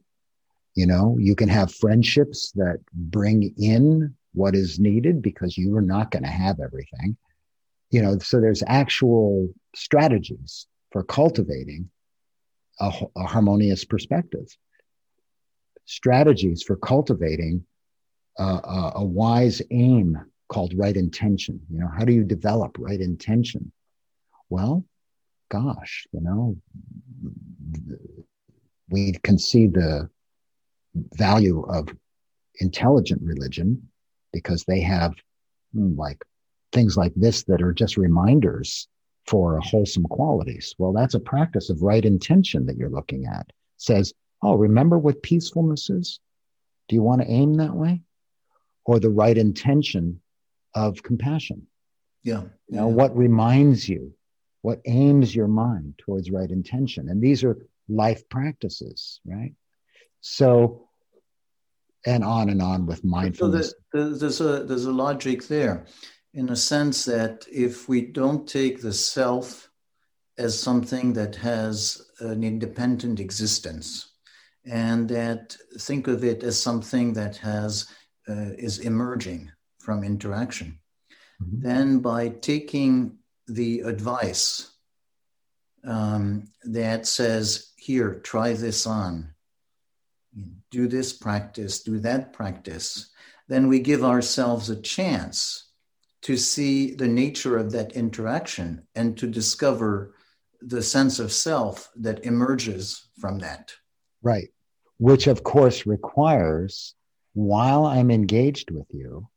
you 0.75 0.85
know, 0.85 1.17
you 1.19 1.35
can 1.35 1.49
have 1.49 1.73
friendships 1.73 2.51
that 2.51 2.79
bring 2.93 3.53
in 3.57 4.13
what 4.33 4.53
is 4.55 4.79
needed 4.79 5.21
because 5.21 5.57
you 5.57 5.75
are 5.75 5.81
not 5.81 6.11
going 6.11 6.23
to 6.23 6.29
have 6.29 6.59
everything. 6.59 7.15
You 7.89 8.01
know, 8.01 8.19
so 8.19 8.41
there's 8.41 8.63
actual 8.67 9.49
strategies 9.75 10.67
for 10.91 11.03
cultivating 11.03 11.89
a, 12.79 12.91
a 13.15 13.23
harmonious 13.23 13.85
perspective, 13.85 14.47
strategies 15.85 16.61
for 16.61 16.75
cultivating 16.75 17.65
a, 18.37 18.91
a 18.95 19.05
wise 19.05 19.61
aim 19.71 20.19
called 20.47 20.73
right 20.75 20.95
intention. 20.95 21.59
You 21.69 21.79
know, 21.79 21.89
how 21.95 22.05
do 22.05 22.13
you 22.13 22.23
develop 22.23 22.77
right 22.79 22.99
intention? 22.99 23.71
Well, 24.49 24.85
gosh, 25.49 26.07
you 26.11 26.21
know, 26.21 26.57
we 28.89 29.13
can 29.23 29.37
see 29.37 29.67
the 29.67 30.09
value 31.13 31.63
of 31.63 31.89
intelligent 32.59 33.21
religion 33.23 33.89
because 34.31 34.63
they 34.63 34.81
have 34.81 35.13
hmm, 35.73 35.95
like 35.97 36.23
things 36.71 36.97
like 36.97 37.13
this 37.15 37.43
that 37.45 37.61
are 37.61 37.73
just 37.73 37.97
reminders 37.97 38.87
for 39.27 39.59
wholesome 39.59 40.03
qualities. 40.03 40.75
Well, 40.77 40.93
that's 40.93 41.15
a 41.15 41.19
practice 41.19 41.69
of 41.69 41.81
right 41.81 42.03
intention 42.03 42.65
that 42.67 42.77
you're 42.77 42.89
looking 42.89 43.25
at. 43.25 43.47
It 43.47 43.53
says, 43.77 44.13
oh, 44.41 44.55
remember 44.55 44.97
what 44.99 45.23
peacefulness 45.23 45.89
is? 45.89 46.19
Do 46.87 46.95
you 46.95 47.01
want 47.01 47.21
to 47.21 47.31
aim 47.31 47.55
that 47.55 47.73
way? 47.73 48.01
Or 48.85 48.99
the 48.99 49.09
right 49.09 49.37
intention 49.37 50.21
of 50.75 51.01
compassion? 51.01 51.65
Yeah. 52.23 52.43
You 52.67 52.77
know, 52.77 52.87
what 52.87 53.15
reminds 53.15 53.87
you? 53.89 54.13
What 54.61 54.81
aims 54.85 55.35
your 55.35 55.47
mind 55.47 55.95
towards 55.97 56.31
right 56.31 56.49
intention? 56.49 57.09
And 57.09 57.21
these 57.21 57.43
are 57.43 57.57
life 57.87 58.27
practices, 58.29 59.21
right? 59.25 59.53
So 60.21 60.89
and 62.05 62.23
on 62.23 62.49
and 62.49 62.61
on 62.61 62.85
with 62.85 63.03
mindfulness. 63.03 63.73
So 63.93 64.09
there's 64.13 64.41
a 64.41 64.63
there's 64.63 64.85
a 64.85 64.91
logic 64.91 65.47
there, 65.47 65.85
in 66.33 66.49
a 66.49 66.55
sense 66.55 67.05
that 67.05 67.45
if 67.51 67.87
we 67.89 68.01
don't 68.01 68.47
take 68.47 68.81
the 68.81 68.93
self 68.93 69.69
as 70.37 70.59
something 70.59 71.13
that 71.13 71.35
has 71.35 72.01
an 72.19 72.43
independent 72.43 73.19
existence, 73.19 74.13
and 74.65 75.07
that 75.09 75.55
think 75.79 76.07
of 76.07 76.23
it 76.23 76.43
as 76.43 76.61
something 76.61 77.13
that 77.13 77.37
has 77.37 77.87
uh, 78.27 78.51
is 78.57 78.79
emerging 78.79 79.51
from 79.85 80.03
interaction, 80.03 80.79
mm-hmm. 81.41 81.61
then 81.61 81.99
by 81.99 82.29
taking 82.29 83.17
the 83.47 83.81
advice 83.81 84.71
um, 85.85 86.45
that 86.63 87.05
says, 87.05 87.71
here, 87.77 88.15
try 88.15 88.53
this 88.53 88.87
on, 88.87 89.29
do 90.71 90.87
this 90.87 91.13
practice, 91.13 91.83
do 91.83 91.99
that 91.99 92.33
practice, 92.33 93.11
then 93.47 93.67
we 93.67 93.79
give 93.79 94.03
ourselves 94.03 94.69
a 94.69 94.81
chance 94.81 95.69
to 96.23 96.35
see 96.35 96.95
the 96.95 97.07
nature 97.07 97.55
of 97.55 97.71
that 97.71 97.91
interaction 97.91 98.87
and 98.95 99.15
to 99.15 99.27
discover 99.27 100.15
the 100.59 100.81
sense 100.81 101.19
of 101.19 101.31
self 101.31 101.91
that 101.95 102.25
emerges 102.25 103.09
from 103.19 103.37
that. 103.37 103.71
Right. 104.23 104.49
Which, 104.97 105.27
of 105.27 105.43
course, 105.43 105.85
requires, 105.85 106.95
while 107.33 107.85
I'm 107.85 108.09
engaged 108.09 108.71
with 108.71 108.87
you, 108.89 109.29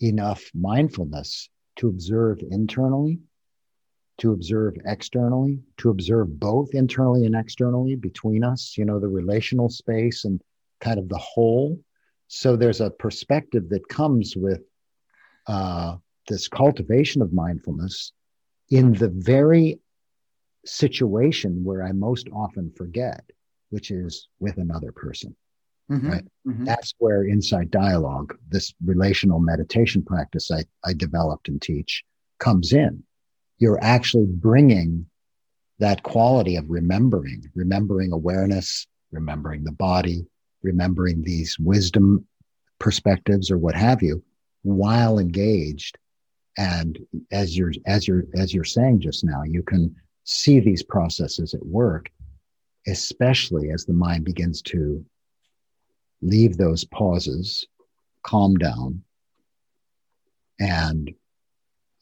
enough 0.00 0.42
mindfulness 0.54 1.48
to 1.76 1.88
observe 1.88 2.40
internally, 2.50 3.20
to 4.18 4.32
observe 4.32 4.76
externally, 4.84 5.60
to 5.78 5.90
observe 5.90 6.38
both 6.38 6.74
internally 6.74 7.24
and 7.24 7.34
externally 7.34 7.96
between 7.96 8.44
us, 8.44 8.74
you 8.76 8.84
know, 8.84 9.00
the 9.00 9.08
relational 9.08 9.68
space 9.68 10.24
and 10.24 10.40
kind 10.80 10.98
of 10.98 11.08
the 11.08 11.18
whole. 11.18 11.78
So 12.28 12.56
there's 12.56 12.80
a 12.80 12.90
perspective 12.90 13.68
that 13.70 13.88
comes 13.88 14.36
with 14.36 14.62
uh, 15.46 15.96
this 16.28 16.48
cultivation 16.48 17.22
of 17.22 17.32
mindfulness 17.32 18.12
in 18.70 18.92
the 18.92 19.08
very 19.08 19.80
situation 20.64 21.64
where 21.64 21.82
I 21.82 21.92
most 21.92 22.28
often 22.32 22.70
forget, 22.76 23.24
which 23.70 23.90
is 23.90 24.28
with 24.38 24.58
another 24.58 24.92
person. 24.92 25.34
Mm-hmm. 25.90 26.10
Right. 26.10 26.24
Mm-hmm. 26.46 26.64
That's 26.64 26.94
where 26.98 27.26
insight 27.26 27.70
dialogue, 27.70 28.36
this 28.48 28.72
relational 28.84 29.40
meditation 29.40 30.02
practice 30.02 30.50
I, 30.50 30.64
I 30.84 30.92
developed 30.92 31.48
and 31.48 31.60
teach, 31.60 32.04
comes 32.38 32.72
in. 32.72 33.02
You're 33.58 33.82
actually 33.82 34.26
bringing 34.26 35.06
that 35.80 36.02
quality 36.02 36.56
of 36.56 36.64
remembering, 36.68 37.50
remembering 37.54 38.12
awareness, 38.12 38.86
remembering 39.10 39.64
the 39.64 39.72
body, 39.72 40.26
remembering 40.62 41.22
these 41.22 41.58
wisdom 41.58 42.26
perspectives 42.78 43.50
or 43.50 43.58
what 43.58 43.74
have 43.74 44.02
you, 44.02 44.22
while 44.62 45.18
engaged 45.18 45.98
and 46.58 46.98
as 47.30 47.56
you're 47.56 47.72
as 47.86 48.06
you're 48.06 48.24
as 48.34 48.52
you're 48.52 48.64
saying 48.64 49.00
just 49.00 49.24
now 49.24 49.42
you 49.42 49.62
can 49.62 49.94
see 50.24 50.60
these 50.60 50.82
processes 50.82 51.54
at 51.54 51.64
work 51.64 52.10
especially 52.86 53.70
as 53.70 53.84
the 53.84 53.92
mind 53.92 54.24
begins 54.24 54.60
to 54.60 55.04
leave 56.22 56.56
those 56.56 56.84
pauses 56.84 57.66
calm 58.22 58.56
down 58.56 59.02
and 60.58 61.12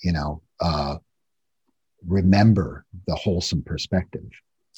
you 0.03 0.13
know 0.13 0.43
uh, 0.61 0.97
remember 2.07 2.85
the 3.07 3.15
wholesome 3.15 3.63
perspective 3.63 4.29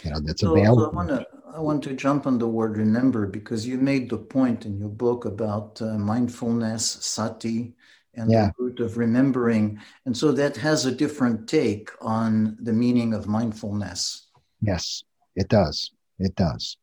you 0.05 0.11
know 0.11 0.21
that's 0.21 0.43
so, 0.43 0.53
available 0.53 0.85
so 0.85 0.91
I, 0.91 0.95
want 0.95 1.09
to, 1.09 1.27
I 1.57 1.61
want 1.61 1.83
to 1.85 1.95
jump 1.95 2.27
on 2.27 2.39
the 2.39 2.49
word 2.49 2.77
remember 2.77 3.27
because 3.27 3.67
you 3.67 3.79
made 3.79 4.11
the 4.11 4.19
point 4.19 4.67
in 4.67 4.79
your 4.79 4.89
book 4.89 5.25
about 5.25 5.81
uh, 5.81 5.97
mindfulness 5.99 6.85
sati 6.85 7.75
and 8.15 8.31
yeah. 8.31 8.51
the 8.59 8.65
root 8.65 8.81
of 8.81 8.97
remembering. 8.97 9.81
And 10.07 10.17
so 10.17 10.33
that 10.33 10.57
has 10.57 10.87
a 10.87 10.93
different 10.93 11.49
take 11.49 11.91
on 12.01 12.57
the 12.61 12.73
meaning 12.73 13.15
of 13.15 13.27
mindfulness. 13.27 14.29
Yes, 14.61 15.05
it 15.37 15.49
does. 15.49 15.91
It 16.19 16.35
does. 16.35 16.77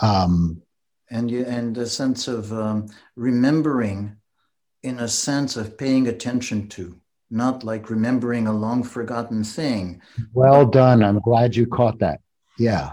Um, 0.00 0.62
and 1.12 1.30
you, 1.30 1.44
and 1.44 1.76
the 1.76 1.86
sense 1.86 2.26
of 2.26 2.52
um, 2.52 2.88
remembering 3.16 4.16
in 4.82 4.98
a 4.98 5.06
sense 5.06 5.56
of 5.56 5.76
paying 5.76 6.08
attention 6.08 6.68
to, 6.68 6.98
not 7.30 7.62
like 7.62 7.90
remembering 7.90 8.46
a 8.46 8.52
long 8.52 8.82
forgotten 8.82 9.44
thing. 9.44 10.00
Well 10.32 10.66
done. 10.66 11.04
I'm 11.04 11.20
glad 11.20 11.54
you 11.54 11.66
caught 11.66 11.98
that. 11.98 12.20
Yeah, 12.58 12.92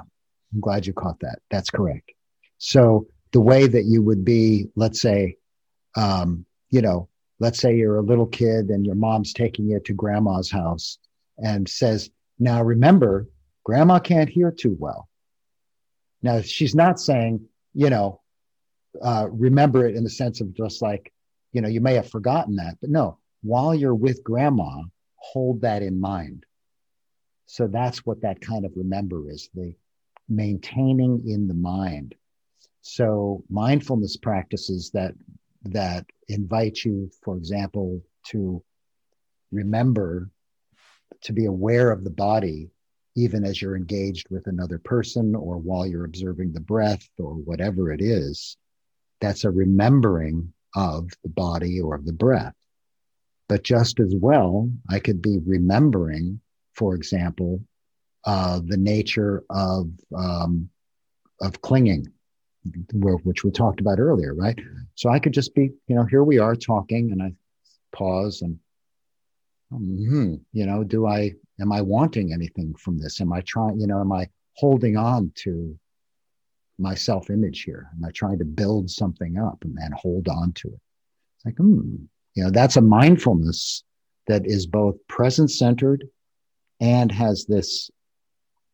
I'm 0.53 0.59
glad 0.59 0.85
you 0.85 0.93
caught 0.93 1.21
that. 1.21 1.39
That's 1.49 1.69
correct. 1.69 2.11
So 2.57 3.07
the 3.31 3.41
way 3.41 3.67
that 3.67 3.85
you 3.85 4.03
would 4.03 4.25
be, 4.25 4.67
let's 4.75 5.01
say, 5.01 5.38
um, 5.95 6.45
you 6.69 6.82
know, 6.82 7.08
let's 7.39 7.60
say 7.60 7.75
you're 7.75 7.97
a 7.97 8.03
little 8.03 8.27
kid 8.27 8.69
and 8.69 8.86
your 8.86 8.95
mom's 8.95 9.32
taking 9.32 9.69
you 9.69 9.79
to 9.79 9.93
grandma's 9.93 10.51
house 10.51 10.97
and 11.38 11.69
says, 11.69 12.10
Now 12.38 12.62
remember, 12.63 13.29
grandma 13.63 13.99
can't 13.99 14.29
hear 14.29 14.51
too 14.51 14.75
well. 14.77 15.08
Now, 16.21 16.41
she's 16.41 16.75
not 16.75 16.99
saying, 16.99 17.47
you 17.73 17.89
know, 17.89 18.21
uh, 19.01 19.27
remember 19.32 19.86
it 19.88 19.95
in 19.95 20.03
the 20.03 20.10
sense 20.10 20.41
of 20.41 20.53
just 20.53 20.82
like, 20.82 21.12
you 21.51 21.62
know, 21.62 21.67
you 21.67 21.82
may 21.82 21.93
have 21.95 22.10
forgotten 22.10 22.55
that, 22.55 22.77
but 22.82 22.89
no, 22.89 23.17
while 23.41 23.73
you're 23.73 23.95
with 23.95 24.23
grandma, 24.23 24.82
hold 25.15 25.62
that 25.62 25.82
in 25.82 25.99
mind. 25.99 26.45
So 27.45 27.67
that's 27.67 28.05
what 28.05 28.21
that 28.21 28.41
kind 28.41 28.65
of 28.65 28.73
remember 28.75 29.29
is 29.29 29.49
the 29.53 29.73
maintaining 30.27 31.27
in 31.27 31.47
the 31.47 31.55
mind. 31.55 32.15
So 32.82 33.43
mindfulness 33.49 34.17
practices 34.17 34.91
that 34.93 35.13
that 35.63 36.05
invite 36.27 36.86
you, 36.86 37.10
for 37.23 37.36
example, 37.36 38.01
to 38.27 38.63
remember 39.51 40.29
to 41.21 41.34
be 41.34 41.45
aware 41.45 41.91
of 41.91 42.03
the 42.03 42.10
body 42.10 42.69
even 43.15 43.43
as 43.43 43.62
you're 43.62 43.76
engaged 43.76 44.28
with 44.30 44.48
another 44.48 44.78
person 44.80 45.36
or 45.36 45.58
while 45.58 45.86
you're 45.86 46.06
observing 46.06 46.52
the 46.54 46.60
breath 46.60 47.08
or 47.17 47.34
whatever 47.34 47.91
it 47.91 48.02
is 48.02 48.58
that's 49.22 49.43
a 49.43 49.50
remembering 49.50 50.52
of 50.76 51.10
the 51.24 51.30
body 51.30 51.82
or 51.82 51.95
of 51.95 52.06
the 52.06 52.13
breath 52.13 52.54
but 53.48 53.63
just 53.63 54.00
as 54.00 54.13
well 54.15 54.69
i 54.89 55.00
could 55.00 55.22
be 55.22 55.39
remembering 55.45 56.39
for 56.74 56.95
example 56.95 57.62
uh, 58.26 58.60
the 58.65 58.78
nature 58.78 59.43
of 59.50 59.89
um, 60.15 60.69
of 61.41 61.62
clinging 61.62 62.06
which 62.93 63.43
we 63.43 63.52
talked 63.52 63.80
about 63.80 64.00
earlier, 64.00 64.34
right? 64.34 64.58
So 64.95 65.10
I 65.10 65.19
could 65.19 65.34
just 65.34 65.56
be, 65.56 65.72
you 65.88 65.95
know, 65.95 66.06
here 66.06 66.24
we 66.24 66.39
are 66.39 66.56
talking, 66.56 67.12
and 67.12 67.22
I 67.22 67.34
pause 67.91 68.41
and, 68.41 68.60
hmm, 69.72 70.36
you 70.52 70.65
know, 70.65 70.84
do 70.84 71.08
I 71.08 71.34
am 71.60 71.72
I 71.72 71.82
wanting 71.82 72.34
anything 72.34 72.74
from 72.76 72.98
this? 73.00 73.22
Am 73.22 73.34
I 73.34 73.41
trying, 73.41 73.80
you 73.80 73.88
know, 73.88 74.00
am 74.00 74.12
I 74.12 74.28
holding 74.56 74.98
on 74.98 75.32
to 75.43 75.78
my 76.78 76.95
self 76.95 77.30
image 77.30 77.63
here? 77.63 77.89
Am 77.95 78.06
I 78.06 78.12
trying 78.12 78.39
to 78.39 78.45
build 78.45 78.89
something 78.89 79.38
up 79.38 79.63
and 79.63 79.78
then 79.78 79.91
hold 79.93 80.28
on 80.28 80.54
to 80.54 80.67
it? 80.69 80.82
It's 81.38 81.45
like, 81.45 81.58
hmm, 81.58 81.95
you 82.36 82.43
know, 82.43 82.52
that's 82.52 82.78
a 82.78 82.82
mindfulness 82.82 83.84
that 84.28 84.45
is 84.45 84.67
both 84.67 84.95
present 85.08 85.52
centered 85.52 86.08
and 86.80 87.12
has 87.12 87.45
this 87.45 87.89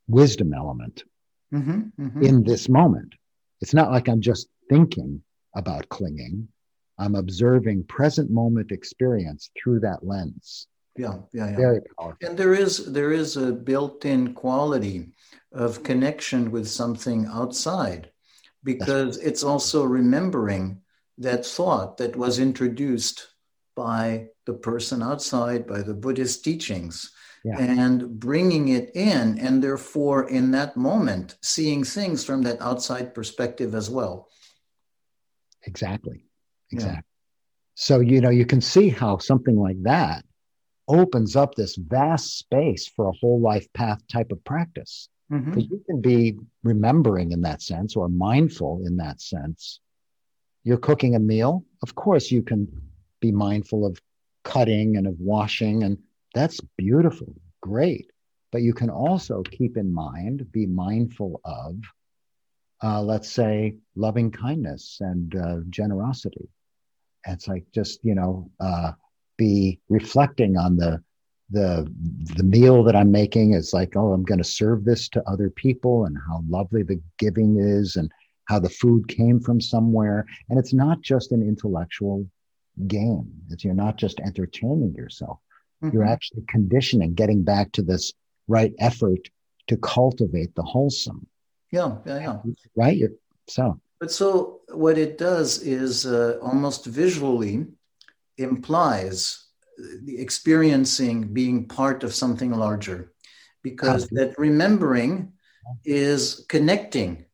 wisdom 0.08 0.54
element 0.54 1.04
mm-hmm, 1.52 1.82
mm-hmm. 2.00 2.21
in 2.21 2.43
this 2.43 2.69
moment 2.69 3.15
it's 3.62 3.74
not 3.74 3.91
like 3.91 4.08
I'm 4.08 4.21
just 4.21 4.48
thinking 4.69 5.21
about 5.56 5.89
clinging. 5.89 6.48
I'm 6.98 7.15
observing 7.15 7.86
present 7.86 8.30
moment 8.30 8.71
experience 8.71 9.50
through 9.58 9.82
that 9.82 10.06
lens. 10.06 10.67
Yeah, 10.97 11.15
yeah, 11.34 11.49
yeah. 11.51 11.58
Very 11.58 11.81
powerful. 11.97 12.27
And 12.27 12.38
there 12.38 12.53
is 12.53 12.91
there 12.91 13.12
is 13.12 13.38
a 13.38 13.51
built-in 13.51 14.34
quality 14.34 15.13
of 15.51 15.84
connection 15.84 16.51
with 16.51 16.67
something 16.67 17.27
outside 17.27 18.12
because 18.63 19.17
it's 19.17 19.43
also 19.43 19.84
remembering 19.84 20.81
that 21.17 21.45
thought 21.45 21.97
that 21.97 22.15
was 22.15 22.39
introduced 22.39 23.27
by 23.75 24.27
the 24.45 24.53
person 24.53 25.01
outside, 25.01 25.67
by 25.67 25.81
the 25.81 25.93
Buddhist 25.93 26.43
teachings 26.43 27.12
yeah. 27.43 27.60
and 27.60 28.19
bringing 28.19 28.69
it 28.69 28.91
in, 28.95 29.38
and 29.39 29.63
therefore 29.63 30.29
in 30.29 30.51
that 30.51 30.75
moment, 30.75 31.36
seeing 31.41 31.84
things 31.84 32.23
from 32.23 32.41
that 32.43 32.62
outside 32.62 33.13
perspective 33.13 33.75
as 33.75 33.89
well. 33.89 34.29
Exactly. 35.63 36.25
Exactly. 36.71 36.95
Yeah. 36.95 37.01
So, 37.75 37.99
you 37.99 38.21
know, 38.21 38.29
you 38.29 38.45
can 38.45 38.62
see 38.62 38.89
how 38.89 39.17
something 39.17 39.58
like 39.58 39.81
that 39.84 40.23
opens 40.88 41.36
up 41.36 41.56
this 41.56 41.76
vast 41.76 42.38
space 42.38 42.88
for 42.88 43.08
a 43.08 43.13
whole 43.13 43.39
life 43.39 43.71
path 43.74 44.06
type 44.08 44.32
of 44.32 44.43
practice. 44.43 45.10
Because 45.30 45.63
mm-hmm. 45.63 45.74
you 45.74 45.84
can 45.88 46.02
be 46.02 46.38
remembering 46.63 47.32
in 47.32 47.41
that 47.41 47.62
sense 47.63 47.95
or 47.95 48.08
mindful 48.10 48.84
in 48.86 48.98
that 48.98 49.19
sense. 49.19 49.80
You're 50.63 50.78
cooking 50.78 51.15
a 51.15 51.19
meal. 51.19 51.65
Of 51.82 51.95
course, 51.95 52.30
you 52.30 52.43
can 52.43 52.67
be 53.21 53.32
mindful 53.32 53.86
of 53.86 54.00
cutting 54.43 54.98
and 54.98 55.08
of 55.08 55.19
washing 55.19 55.84
and 55.84 55.98
that's 56.36 56.60
beautiful, 56.78 57.34
great. 57.62 58.12
But 58.52 58.62
you 58.62 58.74
can 58.74 58.89
also 58.89 59.41
keep 59.41 59.78
in 59.78 59.91
mind, 59.91 60.52
be 60.52 60.65
mindful 60.65 61.41
of, 61.43 61.78
uh, 62.84 63.02
let's 63.02 63.32
say, 63.32 63.78
loving 63.95 64.32
kindness 64.32 64.98
and 65.00 65.36
uh, 65.36 65.58
generosity. 65.69 66.50
It's 67.26 67.48
like 67.48 67.65
just, 67.74 68.04
you 68.04 68.15
know, 68.15 68.52
uh, 68.60 68.91
be 69.38 69.80
reflecting 69.89 70.58
on 70.58 70.78
the 70.78 71.02
the 71.52 71.91
the 72.36 72.43
meal 72.43 72.84
that 72.84 72.95
I'm 72.95 73.12
making 73.12 73.54
is 73.54 73.74
like, 73.74 73.95
oh, 73.95 74.13
I'm 74.13 74.24
going 74.24 74.39
to 74.39 74.43
serve 74.43 74.84
this 74.84 75.08
to 75.10 75.24
other 75.30 75.50
people, 75.50 76.06
and 76.06 76.17
how 76.28 76.43
lovely 76.50 76.84
the 76.84 77.00
giving 77.19 77.58
is, 77.60 77.95
and 77.95 78.12
how 78.45 78.60
the 78.60 78.69
food 78.69 79.08
came 79.08 79.39
from 79.39 79.62
somewhere. 79.62 80.26
And 80.50 80.58
it's 80.58 80.74
not 80.74 81.02
just 81.02 81.32
an 81.32 81.41
intellectual 81.41 82.28
game. 82.88 83.32
It's 83.50 83.63
you're 83.63 83.74
not 83.74 83.98
just 83.98 84.19
entertaining 84.19 84.93
yourself. 84.95 85.39
Mm-hmm. 85.84 85.93
You're 85.93 86.06
actually 86.06 86.43
conditioning, 86.48 87.13
getting 87.13 87.43
back 87.43 87.71
to 87.74 87.82
this 87.82 88.13
right 88.48 88.74
effort 88.80 89.30
to 89.67 89.78
cultivate 89.78 90.54
the 90.56 90.63
wholesome. 90.63 91.28
Yeah, 91.71 91.98
yeah, 92.06 92.19
yeah. 92.19 92.38
Right? 92.76 92.98
You're, 92.98 93.12
so. 93.48 93.80
But 94.00 94.12
so 94.12 94.62
what 94.69 94.98
it 94.98 95.17
does 95.17 95.62
is 95.62 96.06
uh, 96.06 96.38
almost 96.41 96.86
visually 96.86 97.65
implies 98.38 99.45
the 100.04 100.17
experiencing 100.19 101.34
being 101.34 101.67
part 101.67 102.04
of 102.04 102.13
something 102.13 102.52
larger. 102.52 103.12
Because 103.62 104.08
that 104.10 104.38
remembering 104.38 105.34
is 105.84 106.45
connecting 106.50 107.26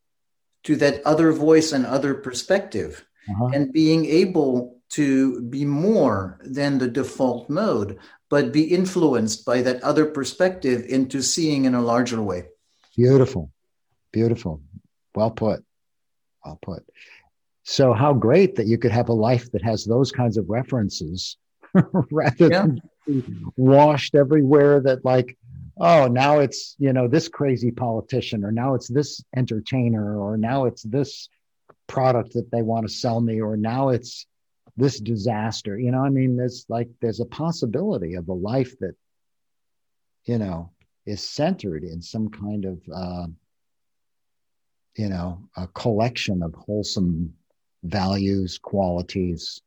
to 0.64 0.76
that 0.78 1.06
other 1.06 1.32
voice 1.34 1.74
and 1.74 1.86
other 1.86 2.14
perspective 2.14 3.06
uh-huh. 3.30 3.50
and 3.54 3.74
being 3.74 4.06
able 4.06 4.80
to 4.92 5.42
be 5.42 5.66
more 5.66 6.40
than 6.44 6.78
the 6.78 6.88
default 6.88 7.50
mode 7.50 7.98
but 8.30 8.54
be 8.54 8.64
influenced 8.64 9.46
by 9.46 9.62
that 9.62 9.84
other 9.84 10.06
perspective 10.06 10.86
into 10.88 11.22
seeing 11.22 11.66
in 11.66 11.76
a 11.76 11.82
larger 11.82 12.22
way. 12.22 12.46
Beautiful. 12.96 13.52
Beautiful. 14.14 14.62
Well 15.14 15.32
put. 15.32 15.66
Well 16.46 16.58
put 16.62 16.86
so 17.64 17.94
how 17.94 18.14
great 18.14 18.56
that 18.56 18.68
you 18.68 18.78
could 18.78 18.92
have 18.92 19.10
a 19.10 19.14
life 19.14 19.52
that 19.52 19.62
has 19.62 19.86
those 19.86 20.12
kinds 20.12 20.38
of 20.38 20.50
references 20.50 21.38
rather 22.12 22.48
yeah. 22.48 22.68
than 23.08 23.52
washed 23.56 24.16
everywhere 24.16 24.80
that 24.80 25.04
like 25.06 25.38
oh 25.80 26.08
now 26.08 26.40
it's 26.40 26.76
you 26.80 26.94
know 26.94 27.08
this 27.08 27.28
crazy 27.28 27.72
politician 27.72 28.44
or 28.44 28.52
now 28.52 28.74
it's 28.74 28.88
this 28.88 29.24
entertainer 29.36 30.20
or 30.20 30.38
now 30.38 30.66
it's 30.66 30.84
this 30.84 31.30
product 31.88 32.34
that 32.34 32.50
they 32.52 32.62
want 32.62 32.88
to 32.88 32.94
sell 32.94 33.22
me 33.22 33.42
or 33.42 33.58
now 33.58 33.90
it's 33.90 34.26
this 34.78 35.00
disaster 35.00 35.78
you 35.80 35.92
know 35.92 36.04
i 36.04 36.10
mean 36.10 36.36
there's 36.36 36.66
like 36.70 36.90
there's 37.02 37.20
a 37.20 37.26
possibility 37.26 38.16
of 38.16 38.28
a 38.30 38.34
life 38.34 38.78
that 38.80 38.96
you 40.26 40.38
know 40.38 40.72
is 41.06 41.28
centered 41.28 41.84
in 41.84 42.02
some 42.02 42.30
kind 42.30 42.66
of 42.66 42.80
uh, 42.94 43.26
you 44.96 45.10
know 45.10 45.42
a 45.58 45.68
collection 45.68 46.44
of 46.44 46.54
wholesome 46.54 47.34
values 47.84 48.58
qualities 48.58 49.62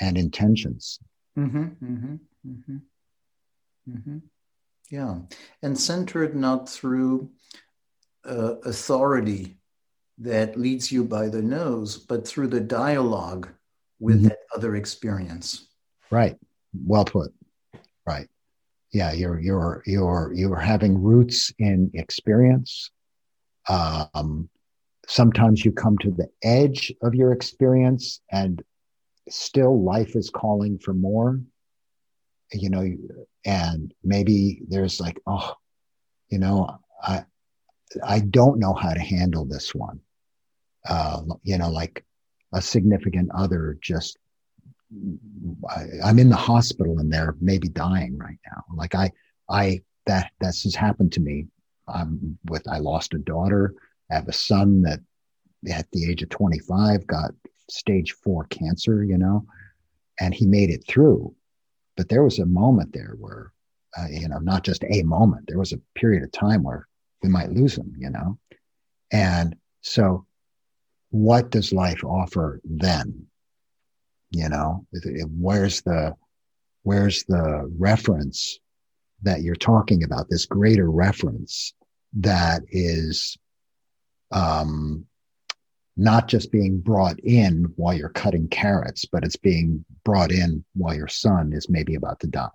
and 0.00 0.18
intentions 0.18 0.98
mm-hmm, 1.38 1.58
mm-hmm, 1.58 2.14
mm-hmm. 2.46 2.76
mm-hmm. 3.90 4.18
Yeah, 4.90 5.18
and 5.62 5.78
centered 5.78 6.36
not 6.36 6.68
through 6.68 7.30
uh, 8.24 8.56
authority 8.64 9.58
that 10.18 10.58
leads 10.58 10.90
you 10.90 11.04
by 11.04 11.28
the 11.28 11.42
nose, 11.42 11.96
but 11.96 12.26
through 12.26 12.48
the 12.48 12.60
dialogue 12.60 13.48
with 13.98 14.18
mm-hmm. 14.18 14.28
that 14.28 14.38
other 14.54 14.76
experience. 14.76 15.66
Right. 16.10 16.36
Well 16.74 17.04
put. 17.04 17.32
Right. 18.06 18.28
Yeah, 18.92 19.12
you're 19.12 19.40
you're 19.40 19.82
you're 19.86 20.32
you're 20.34 20.56
having 20.56 21.02
roots 21.02 21.52
in 21.58 21.90
experience. 21.94 22.90
Um, 23.68 24.48
sometimes 25.06 25.64
you 25.64 25.72
come 25.72 25.98
to 25.98 26.10
the 26.10 26.28
edge 26.42 26.92
of 27.02 27.14
your 27.14 27.32
experience, 27.32 28.20
and 28.30 28.62
still 29.28 29.82
life 29.82 30.14
is 30.16 30.30
calling 30.30 30.78
for 30.78 30.94
more 30.94 31.40
you 32.52 32.70
know, 32.70 32.86
and 33.44 33.94
maybe 34.04 34.62
there's 34.68 35.00
like, 35.00 35.20
oh, 35.26 35.54
you 36.28 36.38
know, 36.38 36.78
I, 37.02 37.24
I 38.04 38.20
don't 38.20 38.58
know 38.58 38.74
how 38.74 38.92
to 38.92 39.00
handle 39.00 39.44
this 39.44 39.74
one. 39.74 40.00
Uh, 40.88 41.22
you 41.42 41.58
know, 41.58 41.70
like 41.70 42.04
a 42.52 42.62
significant 42.62 43.30
other 43.34 43.76
just, 43.80 44.18
I, 45.68 45.84
I'm 46.04 46.18
in 46.18 46.28
the 46.28 46.36
hospital 46.36 46.98
and 46.98 47.12
they're 47.12 47.36
maybe 47.40 47.68
dying 47.68 48.16
right 48.16 48.38
now. 48.46 48.62
Like 48.74 48.94
I, 48.94 49.10
I, 49.48 49.82
that, 50.06 50.30
that's 50.40 50.62
has 50.62 50.74
happened 50.74 51.12
to 51.12 51.20
me. 51.20 51.46
I'm 51.88 52.38
with, 52.46 52.66
I 52.68 52.78
lost 52.78 53.14
a 53.14 53.18
daughter. 53.18 53.74
I 54.10 54.14
have 54.14 54.28
a 54.28 54.32
son 54.32 54.82
that 54.82 55.00
at 55.70 55.90
the 55.92 56.10
age 56.10 56.22
of 56.22 56.28
25 56.28 57.06
got 57.06 57.32
stage 57.68 58.12
four 58.12 58.44
cancer, 58.44 59.02
you 59.02 59.18
know, 59.18 59.44
and 60.20 60.32
he 60.32 60.46
made 60.46 60.70
it 60.70 60.84
through 60.86 61.34
but 61.96 62.08
there 62.08 62.22
was 62.22 62.38
a 62.38 62.46
moment 62.46 62.92
there 62.92 63.16
where, 63.18 63.52
uh, 63.98 64.06
you 64.10 64.28
know, 64.28 64.38
not 64.38 64.62
just 64.62 64.84
a 64.84 65.02
moment, 65.02 65.46
there 65.48 65.58
was 65.58 65.72
a 65.72 65.80
period 65.94 66.22
of 66.22 66.30
time 66.30 66.62
where 66.62 66.86
we 67.22 67.28
might 67.28 67.50
lose 67.50 67.76
him, 67.76 67.94
you 67.98 68.10
know? 68.10 68.38
And 69.10 69.56
so, 69.80 70.26
what 71.10 71.50
does 71.50 71.72
life 71.72 72.04
offer 72.04 72.60
then? 72.64 73.26
You 74.30 74.48
know, 74.48 74.86
where's 75.38 75.80
the, 75.82 76.14
where's 76.82 77.24
the 77.24 77.70
reference 77.78 78.58
that 79.22 79.42
you're 79.42 79.54
talking 79.54 80.04
about, 80.04 80.28
this 80.28 80.44
greater 80.44 80.90
reference 80.90 81.72
that 82.14 82.62
is 82.68 83.38
um, 84.30 85.06
not 85.96 86.28
just 86.28 86.52
being 86.52 86.78
brought 86.78 87.18
in 87.20 87.72
while 87.76 87.94
you're 87.94 88.08
cutting 88.10 88.48
carrots, 88.48 89.04
but 89.06 89.24
it's 89.24 89.36
being 89.36 89.84
brought 90.04 90.30
in 90.30 90.64
while 90.74 90.94
your 90.94 91.08
son 91.08 91.52
is 91.52 91.70
maybe 91.70 91.94
about 91.94 92.20
to 92.20 92.26
die, 92.26 92.48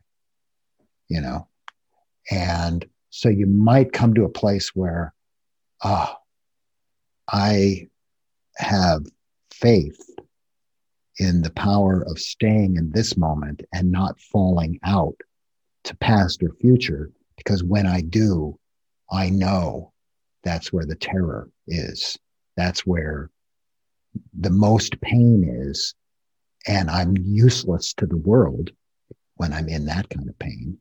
you 1.08 1.22
know? 1.22 1.48
And 2.30 2.86
so 3.10 3.30
you 3.30 3.48
might 3.48 3.94
come 3.94 4.14
to 4.14 4.26
a 4.26 4.30
place 4.30 4.76
where, 4.76 5.14
ah, 5.84 6.16
oh, 6.16 6.22
I 7.28 7.88
have 8.58 9.06
faith 9.52 10.00
in 11.18 11.42
the 11.42 11.52
power 11.52 12.04
of 12.04 12.20
staying 12.20 12.78
in 12.78 12.92
this 12.92 13.18
moment 13.18 13.64
and 13.74 13.92
not 13.92 14.20
falling 14.20 14.80
out 14.84 15.16
to 15.86 15.96
past 15.98 16.44
or 16.44 16.52
future, 16.62 17.12
because 17.38 17.64
when 17.64 17.88
I 17.88 18.02
do, 18.02 18.60
I 19.12 19.30
know 19.30 19.94
that's 20.44 20.74
where 20.74 20.86
the 20.86 20.96
terror 20.96 21.50
is 21.68 22.18
that's 22.58 22.86
where 22.86 23.30
the 24.38 24.50
most 24.50 25.00
pain 25.02 25.44
is. 25.48 25.96
And 26.68 26.90
I'm 26.90 27.18
useless 27.18 27.94
to 27.96 28.06
the 28.06 28.18
world 28.18 28.72
when 29.36 29.54
I'm 29.54 29.68
in 29.68 29.86
that 29.86 30.10
kind 30.10 30.30
of 30.30 30.38
pain. 30.38 30.78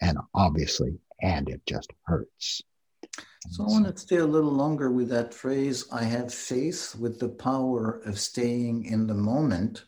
And 0.00 0.18
obviously, 0.34 0.98
and 1.20 1.48
it 1.48 1.62
just 1.66 1.90
hurts. 2.04 2.62
So 3.50 3.64
I 3.64 3.66
want 3.66 3.86
to 3.86 4.00
stay 4.00 4.16
a 4.16 4.26
little 4.26 4.52
longer 4.52 4.90
with 4.90 5.08
that 5.08 5.34
phrase 5.34 5.86
I 5.90 6.04
have 6.04 6.32
faith 6.32 6.94
with 6.98 7.18
the 7.18 7.28
power 7.28 8.00
of 8.04 8.18
staying 8.18 8.84
in 8.84 9.06
the 9.06 9.14
moment, 9.14 9.84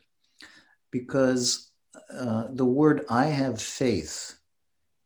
because 0.91 1.71
uh, 2.13 2.49
the 2.51 2.65
word 2.65 3.05
I 3.09 3.27
have 3.27 3.61
faith 3.61 4.40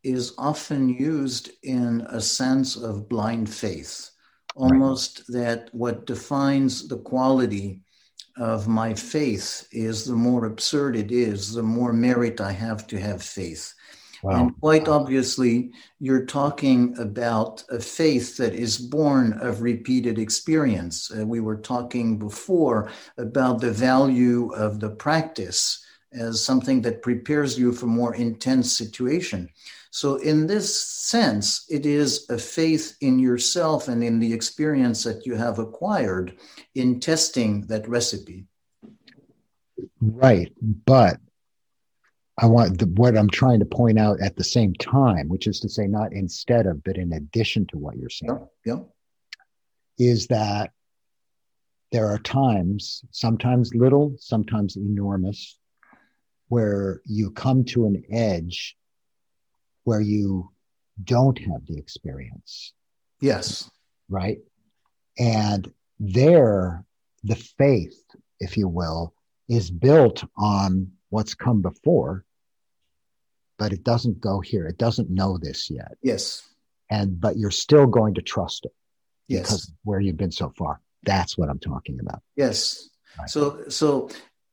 is 0.05 0.35
often 0.39 0.89
used 0.89 1.51
in 1.63 2.07
a 2.11 2.21
sense 2.21 2.77
of 2.77 3.09
blind 3.09 3.53
faith 3.53 4.11
almost 4.57 5.25
right. 5.29 5.41
that 5.41 5.69
what 5.73 6.07
defines 6.07 6.87
the 6.89 6.99
quality 6.99 7.81
of 8.37 8.67
my 8.67 8.95
faith 8.95 9.67
is 9.71 10.05
the 10.05 10.15
more 10.15 10.47
absurd 10.47 10.97
it 10.97 11.13
is, 11.13 11.55
the 11.55 11.63
more 11.63 11.93
merit 11.93 12.41
I 12.41 12.53
have 12.53 12.87
to 12.89 12.99
have 12.99 13.23
faith. 13.23 13.73
Wow. 14.23 14.41
And 14.41 14.61
quite 14.61 14.89
obviously, 14.89 15.71
you're 16.01 16.25
talking 16.25 16.97
about 16.99 17.63
a 17.71 17.79
faith 17.79 18.39
that 18.39 18.55
is 18.55 18.79
born 18.79 19.35
of 19.35 19.61
repeated 19.61 20.19
experience. 20.19 21.11
Uh, 21.11 21.27
we 21.27 21.41
were 21.41 21.59
talking 21.59 22.19
before 22.19 22.91
about 23.19 23.61
the 23.61 23.71
value 23.71 24.51
of 24.55 24.81
the 24.81 24.91
practice 24.91 25.85
as 26.13 26.43
something 26.43 26.81
that 26.83 27.03
prepares 27.03 27.59
you 27.59 27.73
for 27.73 27.87
more 27.87 28.15
intense 28.15 28.73
situation. 28.73 29.49
So, 29.95 30.17
in 30.17 30.49
this 30.49 30.77
sense, 30.77 31.67
it 31.71 31.87
is 31.87 32.27
a 32.29 32.37
faith 32.37 32.97
in 33.01 33.21
yourself 33.21 33.87
and 33.87 34.03
in 34.03 34.19
the 34.19 34.33
experience 34.33 35.05
that 35.05 35.25
you 35.25 35.37
have 35.37 35.61
acquired 35.61 36.37
in 36.75 36.99
testing 36.99 37.69
that 37.69 37.89
recipe. 37.89 38.47
Right. 40.01 40.53
But 40.61 41.19
I 42.37 42.47
want 42.47 42.81
the, 42.81 42.87
what 42.87 43.17
I'm 43.17 43.31
trying 43.31 43.61
to 43.61 43.67
point 43.67 43.97
out 43.97 44.21
at 44.21 44.35
the 44.35 44.43
same 44.43 44.75
time, 44.75 45.29
which 45.29 45.47
is 45.47 45.61
to 45.61 45.69
say, 45.69 45.87
not 45.87 46.13
instead 46.13 46.67
of, 46.67 46.83
but 46.83 46.97
in 46.97 47.13
addition 47.13 47.65
to 47.69 47.79
what 47.79 47.97
you're 47.97 48.11
saying, 48.11 48.37
yeah, 48.67 48.75
yeah. 48.75 48.83
is 50.13 50.27
that 50.27 50.73
there 51.93 52.09
are 52.09 52.19
times, 52.19 53.05
sometimes 53.13 53.73
little, 53.77 54.17
sometimes 54.19 54.75
enormous, 54.75 55.57
where 56.49 57.01
you 57.05 57.31
come 57.31 57.65
to 57.67 57.87
an 57.87 58.03
edge 58.11 58.77
where 59.85 60.01
you 60.01 60.51
don't 61.03 61.39
have 61.39 61.67
the 61.67 61.79
experience. 61.79 62.73
Yes. 63.21 63.71
Right. 64.09 64.39
And 65.19 65.73
there, 65.99 66.85
the 67.23 67.37
faith, 67.37 68.03
if 68.41 68.57
you 68.57 68.69
will, 68.69 69.15
is 69.49 69.71
built 69.71 70.25
on 70.37 70.93
what's 71.11 71.35
come 71.35 71.63
before, 71.63 72.25
but 73.59 73.73
it 73.73 73.85
doesn't 73.85 74.21
go 74.21 74.41
here. 74.41 74.67
It 74.67 74.79
doesn't 74.79 75.11
know 75.11 75.39
this 75.39 75.71
yet. 75.71 75.93
Yes. 76.03 76.43
And, 76.91 77.21
but 77.21 77.37
you're 77.37 77.51
still 77.51 77.87
going 77.87 78.15
to 78.15 78.23
trust 78.23 78.65
it. 78.65 78.73
Yes. 79.29 79.43
Because 79.43 79.73
where 79.85 80.01
you've 80.01 80.17
been 80.17 80.33
so 80.33 80.53
far. 80.57 80.81
That's 81.05 81.39
what 81.39 81.49
I'm 81.49 81.59
talking 81.59 81.99
about. 82.01 82.23
Yes. 82.37 82.89
Right. 83.19 83.29
So, 83.29 83.69
so 83.69 84.11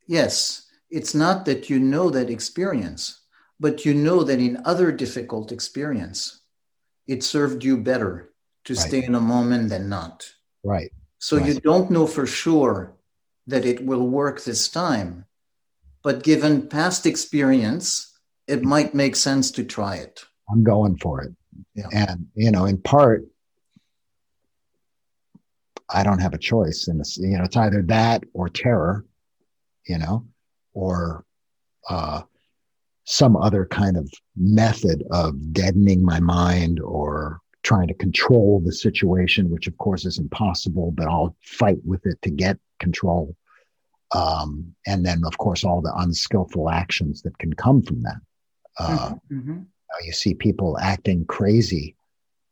yes, 0.08 0.67
it's 0.89 1.15
not 1.15 1.46
that 1.46 1.70
you 1.70 1.80
know 1.80 2.10
that 2.10 2.30
experience 2.30 3.21
but 3.62 3.86
you 3.86 3.93
know 3.93 4.24
that 4.24 4.39
in 4.39 4.63
other 4.65 4.91
difficult 4.91 5.52
experience, 5.52 6.41
it 7.06 7.24
served 7.24 7.63
you 7.63 7.78
better 7.78 8.34
to 8.65 8.74
right. 8.74 8.88
stay 8.88 9.04
in 9.04 9.13
a 9.13 9.21
moment 9.21 9.69
than 9.69 9.88
not. 9.88 10.34
Right. 10.63 10.91
So 11.19 11.38
right. 11.38 11.45
you 11.45 11.60
don't 11.60 11.91
know 11.91 12.08
for 12.08 12.26
sure 12.26 12.95
that 13.45 13.63
it 13.63 13.86
will 13.86 14.08
work 14.08 14.43
this 14.43 14.67
time. 14.67 15.26
But 16.02 16.24
given 16.24 16.67
past 16.67 17.06
experience, 17.06 18.17
it 18.47 18.63
might 18.63 18.95
make 18.95 19.15
sense 19.15 19.52
to 19.52 19.63
try 19.63 19.97
it. 19.97 20.26
I'm 20.50 20.63
going 20.63 20.97
for 20.97 21.21
it. 21.21 21.32
Yeah. 21.76 21.86
And, 21.93 22.28
you 22.34 22.50
know, 22.50 22.65
in 22.65 22.80
part, 22.80 23.28
I 25.88 26.02
don't 26.02 26.19
have 26.19 26.34
a 26.34 26.39
choice. 26.39 26.88
And 26.88 27.00
it's, 27.00 27.17
you 27.17 27.38
know, 27.38 27.43
it's 27.43 27.58
either 27.58 27.84
that 27.84 28.24
or 28.34 28.50
terror, 28.50 29.06
you 29.86 30.00
know, 30.00 30.26
or 30.74 31.26
uh, 31.88 32.24
some 33.12 33.36
other 33.36 33.65
kind 33.65 33.97
of 33.97 34.10
method 34.38 35.04
of 35.12 35.52
deadening 35.52 36.02
my 36.04 36.21
mind 36.21 36.80
or 36.80 37.41
trying 37.62 37.89
to 37.89 37.93
control 37.93 38.62
the 38.63 38.71
situation, 38.71 39.50
which 39.50 39.67
of 39.67 39.78
course 39.78 40.06
is 40.06 40.17
impossible, 40.17 40.91
but 40.91 41.10
I'll 41.10 41.36
fight 41.41 41.80
with 41.84 42.06
it 42.06 42.21
to 42.21 42.30
get 42.30 42.58
control. 42.80 43.36
Um, 44.15 44.74
and 44.88 45.06
then, 45.06 45.24
of 45.26 45.38
course, 45.38 45.65
all 45.65 45.82
the 45.82 45.93
unskillful 45.97 46.69
actions 46.69 47.21
that 47.24 47.38
can 47.38 47.52
come 47.54 47.82
from 47.82 48.02
that. 48.04 48.21
Uh, 48.80 49.10
mm-hmm. 49.10 49.39
mm-hmm. 49.39 49.60
You 50.06 50.13
see 50.13 50.34
people 50.34 50.80
acting 50.80 51.26
crazy 51.26 51.97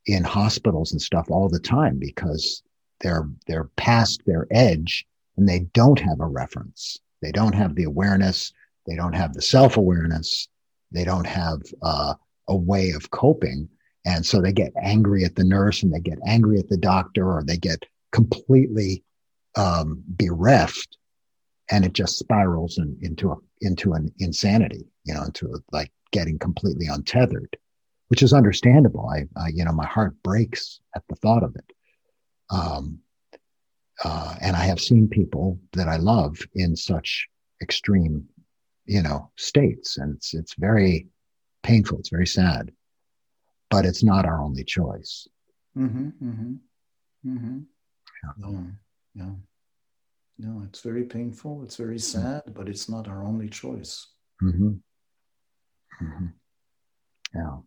in 0.07 0.25
hospitals 0.25 0.91
and 0.91 1.01
stuff 1.01 1.31
all 1.31 1.47
the 1.47 1.59
time 1.59 1.97
because 1.99 2.63
they're 2.99 3.29
they're 3.47 3.69
past 3.77 4.21
their 4.25 4.45
edge 4.51 5.07
and 5.37 5.47
they 5.47 5.59
don't 5.73 5.99
have 5.99 6.19
a 6.19 6.27
reference. 6.27 6.99
They 7.21 7.31
don't 7.31 7.55
have 7.55 7.75
the 7.75 7.85
awareness. 7.85 8.51
They 8.89 8.95
don't 8.95 9.13
have 9.13 9.33
the 9.33 9.41
self 9.41 9.77
awareness. 9.77 10.47
They 10.91 11.05
don't 11.05 11.27
have 11.27 11.61
uh, 11.81 12.15
a 12.47 12.55
way 12.55 12.91
of 12.91 13.11
coping. 13.11 13.69
And 14.05 14.25
so 14.25 14.41
they 14.41 14.51
get 14.51 14.73
angry 14.81 15.23
at 15.23 15.35
the 15.35 15.43
nurse 15.43 15.83
and 15.83 15.93
they 15.93 15.99
get 15.99 16.17
angry 16.25 16.57
at 16.57 16.69
the 16.69 16.77
doctor 16.77 17.31
or 17.31 17.43
they 17.43 17.57
get 17.57 17.83
completely 18.11 19.03
um, 19.55 20.03
bereft 20.07 20.97
and 21.69 21.85
it 21.85 21.93
just 21.93 22.17
spirals 22.17 22.77
in, 22.77 22.97
into 23.01 23.31
a, 23.31 23.35
into 23.61 23.93
an 23.93 24.11
insanity, 24.19 24.87
you 25.03 25.13
know, 25.13 25.23
into 25.23 25.47
a, 25.47 25.57
like 25.71 25.91
getting 26.11 26.39
completely 26.39 26.87
untethered, 26.87 27.55
which 28.07 28.23
is 28.23 28.33
understandable. 28.33 29.07
I, 29.07 29.27
I, 29.39 29.49
you 29.49 29.63
know, 29.63 29.71
my 29.71 29.85
heart 29.85 30.15
breaks 30.23 30.79
at 30.95 31.03
the 31.07 31.15
thought 31.15 31.43
of 31.43 31.55
it. 31.55 31.71
Um, 32.49 32.99
uh, 34.03 34.35
and 34.41 34.55
I 34.55 34.65
have 34.65 34.79
seen 34.79 35.07
people 35.07 35.59
that 35.73 35.87
I 35.87 35.97
love 35.97 36.39
in 36.55 36.75
such 36.75 37.27
extreme, 37.61 38.25
you 38.89 39.03
know, 39.03 39.29
states, 39.37 39.97
and 39.97 40.15
it's 40.15 40.33
it's 40.33 40.55
very 40.55 41.07
painful. 41.61 41.99
It's 41.99 42.09
very 42.09 42.25
sad, 42.25 42.71
but 43.69 43.85
it's 43.85 44.03
not 44.03 44.25
our 44.25 44.41
only 44.41 44.63
choice. 44.63 45.27
Mm-hmm, 45.77 46.07
mm-hmm, 46.27 46.53
mm-hmm. 47.29 47.59
Yeah. 48.23 48.49
yeah, 48.49 48.61
yeah. 49.13 49.31
No, 50.39 50.63
it's 50.65 50.81
very 50.81 51.03
painful. 51.03 51.61
It's 51.63 51.75
very 51.75 51.97
mm-hmm. 51.97 52.21
sad, 52.21 52.41
but 52.55 52.67
it's 52.67 52.89
not 52.89 53.07
our 53.07 53.23
only 53.23 53.47
choice. 53.47 54.07
Mm-hmm. 54.41 54.71
Mm-hmm. 56.01 56.25
Yeah. 57.35 57.57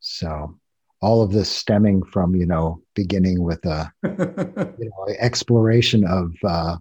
So 0.00 0.58
all 1.02 1.20
of 1.20 1.32
this 1.32 1.50
stemming 1.50 2.02
from 2.04 2.34
you 2.34 2.46
know 2.46 2.80
beginning 2.94 3.42
with 3.42 3.62
a 3.66 3.92
you 4.04 4.90
know 4.90 5.14
exploration 5.18 6.06
of 6.06 6.32
uh, 6.48 6.78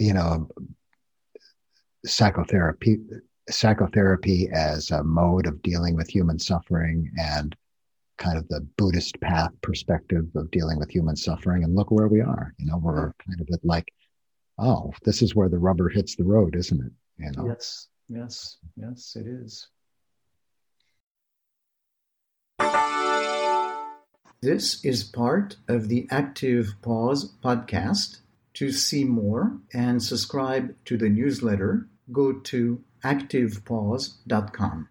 you 0.00 0.14
know 0.14 0.48
psychotherapy 2.04 2.98
psychotherapy 3.50 4.48
as 4.52 4.90
a 4.90 5.04
mode 5.04 5.46
of 5.46 5.60
dealing 5.62 5.94
with 5.96 6.08
human 6.08 6.38
suffering 6.38 7.10
and 7.18 7.54
kind 8.16 8.38
of 8.38 8.48
the 8.48 8.60
buddhist 8.78 9.20
path 9.20 9.50
perspective 9.60 10.24
of 10.34 10.50
dealing 10.50 10.78
with 10.78 10.88
human 10.90 11.16
suffering. 11.16 11.62
And 11.62 11.74
look 11.74 11.90
where 11.90 12.08
we 12.08 12.20
are 12.20 12.54
you 12.58 12.66
know 12.66 12.78
we're 12.78 13.12
kind 13.26 13.40
of 13.40 13.48
like 13.62 13.88
oh 14.58 14.92
this 15.04 15.22
is 15.22 15.34
where 15.34 15.48
the 15.48 15.58
rubber 15.58 15.88
hits 15.88 16.16
the 16.16 16.24
road 16.24 16.56
isn't 16.56 16.80
it? 16.84 16.92
You 17.22 17.32
know? 17.32 17.48
Yes 17.48 17.88
yes 18.08 18.56
yes 18.76 19.16
it 19.18 19.26
is. 19.26 19.68
This 24.44 24.84
is 24.84 25.04
part 25.04 25.56
of 25.68 25.88
the 25.88 26.06
Active 26.10 26.74
Pause 26.82 27.32
podcast. 27.42 28.18
To 28.54 28.70
see 28.70 29.02
more 29.02 29.58
and 29.72 30.00
subscribe 30.00 30.76
to 30.84 30.96
the 30.96 31.08
newsletter, 31.08 31.88
go 32.12 32.32
to 32.32 32.80
activepause.com. 33.02 34.82